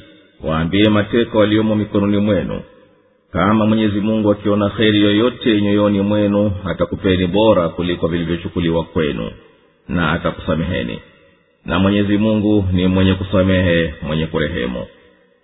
[0.43, 2.61] waambie mateka waliomo mikononi mwenu
[3.31, 9.31] kama mwenyezi mungu akiona kheri yoyote nyoyoni mwenu atakupeni bora kuliko vilivyochukuliwa kwenu
[9.87, 10.99] na atakusameheni.
[11.65, 14.85] Na mwenyezi mungu ni mwenye kusamehe mwenye kurehemu.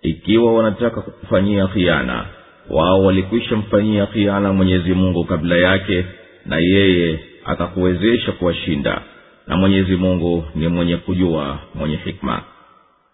[0.02, 2.24] Ikiwa wanataka kukufanyia khiana
[2.70, 6.04] wao walikwisha mfanyia khiana mwenyezi mungu kabla yake
[6.46, 9.02] na yeye akakuwezesha kuwashinda.
[9.46, 12.42] Na mwenyezi mungu ni mwenye kujua mwenye hikma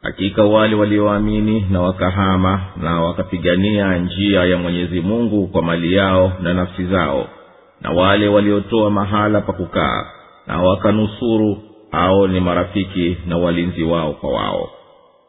[0.05, 6.55] hakika wale walioamini na wakahama na wakapigania njia ya mwenyezi mungu kwa mali yao na
[6.55, 7.29] nafsi zao
[7.81, 10.07] na wale waliotoa mahala pa kukaa
[10.47, 11.59] na wakanusuru
[11.91, 14.71] hao ni marafiki na walinzi wao kwa wao.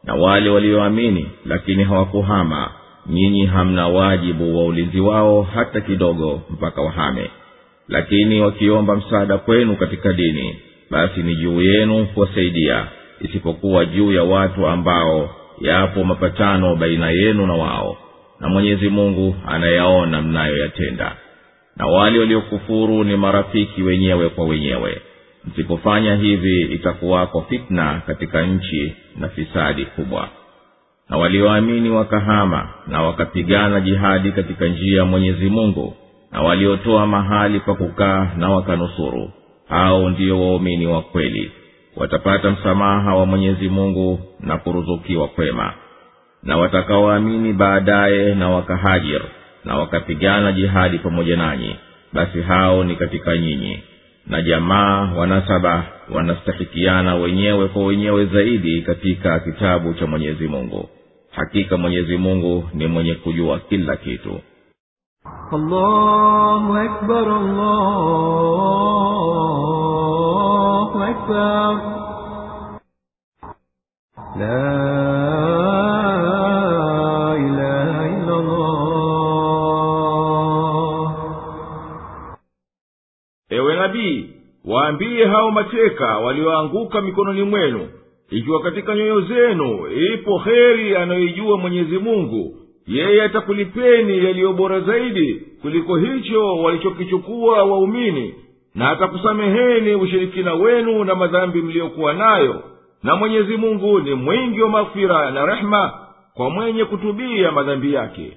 [0.04, 2.70] Na wale walioamini lakini hawakuhama
[3.06, 7.30] nyinyi hamna wajibu wa ulinzi wao hata kidogo mpaka wahame.
[7.88, 10.56] Lakini wakiomba msaada kwenu katika dini
[10.90, 12.86] basi ni juu yenu kuwasaidia
[13.20, 15.30] isipokuwa juu ya watu ambao
[15.60, 17.96] yapo mapatano baina yenu na wao
[18.40, 21.16] na mwenyezi mungu anayaona mnayoyatenda.
[21.76, 25.00] Na wale waliokufuru ni marafiki wenyewe kwa wenyewe.
[25.44, 30.28] Msipofanya hivi itakuwako fitna katika nchi na fisadi kubwa.
[31.10, 35.96] Na walioamini wakahama na wakapigana jihadi katika njia ya mwenyezi mungu
[36.32, 39.30] na waliotoa mahali pa kukaa na wakanusuru
[39.68, 41.50] hao ndio waumini wa kweli
[41.96, 45.72] watapata msamaha wa mwenyezi mungu na kuruzukiwa kwema.
[46.42, 49.22] Na watakaoamini baadaye na wakahajir
[49.64, 51.76] na wakapigana jihadi pamoja nanyi
[52.12, 53.82] basi hao ni katika nyinyi.
[54.26, 60.88] Na jamaa wanasaba wanastahikiana wenyewe kwa wenyewe zaidi katika kitabu cha mwenyezi mungu.
[61.30, 64.40] Hakika mwenyezi mungu ni mwenye kujua kila kitu.
[65.52, 68.56] Allahu akbar, allahu
[70.95, 71.71] أكبر
[74.39, 74.71] لا
[77.35, 78.71] إله إلا الله
[83.51, 84.29] ewe nabii
[84.65, 87.89] waambie hao mateka walioanguka mikononi mwenu
[88.29, 92.55] ikiwa katika nyoyo zenu ipo heri anayoijua mwenyezi mungu
[92.87, 98.35] yeye atakulipeni yaliyo bora zaidi kuliko hicho walichokichukua waumini
[98.76, 102.62] na atakusameheni ushirikina wenu na madhambi mliyokuwa nayo
[103.02, 105.92] na mwenyezi mungu ni mwingi wa maghfira na rehema
[106.34, 108.36] kwa mwenye kutubia madhambi yake.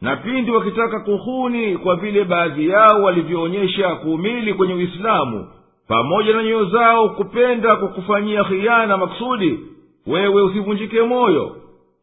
[0.00, 5.48] Na pindi wakitaka kuhuni kwa vile baadhi yao walivyoonyesha kuumili kwenye uislamu
[5.88, 9.60] pamoja na nyoyo zao kupenda kukufanyia khiana maksudi
[10.06, 11.56] wewe usivunjike moyo.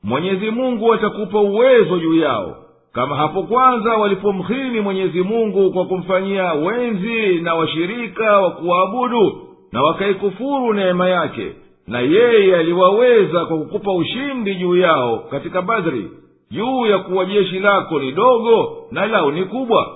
[0.03, 2.57] Mwenyezi mungu atakupa uwezo juu yao
[2.97, 10.73] kama hapo kwanza walipomhini mwenyezi mungu kwa kumfanyia wenzi na washirika wa kuwaabudu na wakaikufuru
[10.73, 11.51] neema yake
[11.87, 16.11] na yeye aliwaweza kwa kukupa ushindi juu yao katika badri
[16.51, 19.87] juu ya kuwa jeshi lako ni dogo na lao ni kubwa.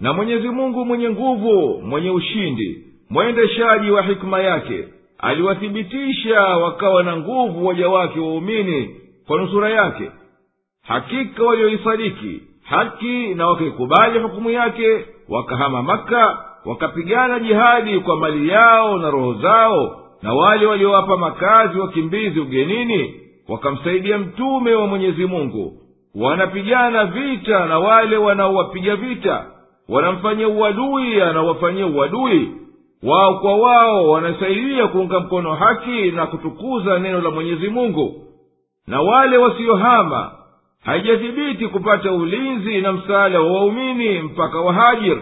[0.00, 4.84] Na mwenyezi mungu mwenye nguvu mwenye ushindi mwendeshaji wa hikima yake
[5.18, 8.90] aliwathibitisha wakawa na nguvu waja wake waumini
[9.26, 10.10] kwa nusura yake
[10.86, 19.10] hakika walioisadiki haki na wakaikubali hukumu yake wakahama maka wakapigana jihadi kwa mali yao na
[19.10, 23.14] roho zao na wale waliowapa makazi wakimbizi ugenini
[23.48, 25.72] wakamsaidia mtume wa mwenyezi mungu.
[26.14, 29.46] Wanapigana vita na wale wanaowapiga vita
[29.88, 32.50] wanamfanyia uadui anaowafanyia uadui.
[33.02, 38.22] Wao kwa wao wanasaidia kuunga mkono haki na kutukuza neno la mwenyezi mungu.
[38.86, 40.30] Na wale wasiohama
[40.84, 45.18] haijathibiti kupata ulinzi na msaada wa waumini mpaka wahajir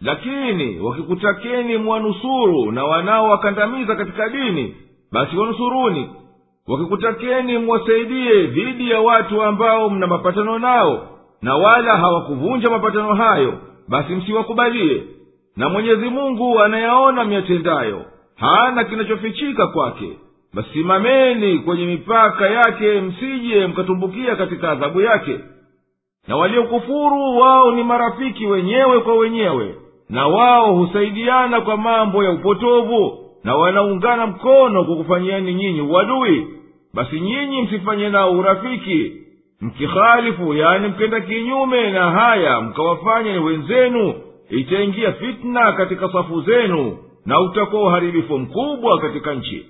[0.00, 4.76] lakini wakikutakeni mwanusuru na wanaowakandamiza katika dini
[5.12, 6.10] basi wanusuruni.
[6.68, 11.08] Wakikutakeni mwasaidie dhidi ya watu ambao mna mapatano nao
[11.42, 13.54] na wala hawakuvunja mapatano hayo
[13.88, 15.02] basi msiwakubalie.
[15.56, 18.04] Na mwenyezi mungu anayaona myatendayo
[18.36, 20.18] hana kinachofichika kwake
[20.54, 25.38] basi simameni kwenye mipaka yake msije mkatumbukia katika adhabu yake.
[26.28, 29.74] Na waliokufuru wao ni marafiki wenyewe kwa wenyewe.
[30.08, 36.46] Na wao husaidiana kwa mambo ya upotovu na wanaungana mkono kwa kufanyiani nyinyi uadui.
[36.94, 39.12] Basi nyinyi msifanye nao urafiki
[39.60, 44.14] mkihalifu yani mkenda kinyume na haya mkawafanya ni wenzenu
[44.50, 49.66] itaingia fitna katika safu zenu na utakuwa uharibifu mkubwa katika nchi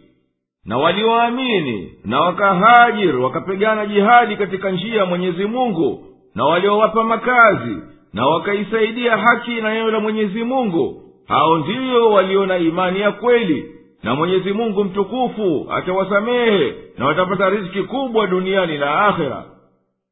[0.66, 7.76] na walioamini na wakahajiri wakapigana jihadi katika njia ya mwenyezi mungu na waliowapa makazi
[8.12, 13.72] na wakaisaidia haki na neno la mwenyezi mungu hao ndiyo walio na imani ya kweli.
[14.02, 19.44] Na mwenyezi mungu mtukufu atawasamehe na watapata riziki kubwa duniani na akhera.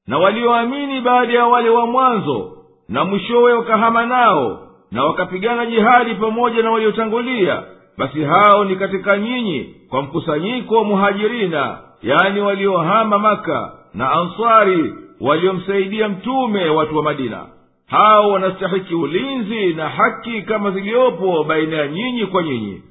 [0.07, 2.53] Na walioamini baada ya wale wa mwanzo
[2.89, 7.63] na mwishowe wakahama nao na wakapigana jihadi pamoja na waliotangulia
[7.99, 16.09] basi hao ni katika nyinyi kwa mkusanyiko wa muhajirina yani waliohama maka na ansari waliomsaidia
[16.09, 17.47] mtume watu wa madina.
[17.87, 22.83] Hao wanastahiki ulinzi na haki kama ziliyopo baina ya nyinyi kwa nyinyi.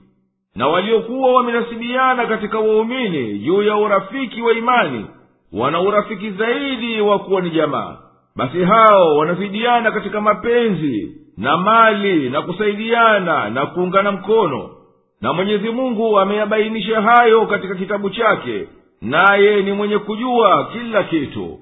[0.55, 5.05] Na waliokuwa wamenasibiana katika waumini juu ya urafiki wa imani
[5.53, 7.97] wana urafiki zaidi wa kuwa ni jamaa.
[8.35, 14.69] Basi hao wanazidiana katika mapenzi na mali na kusaidiana na kuungana mkono
[15.23, 18.67] na mwenyezi mungu ameyabainisha hayo katika kitabu chake
[19.01, 21.59] naye ni mwenye kujua kila kitu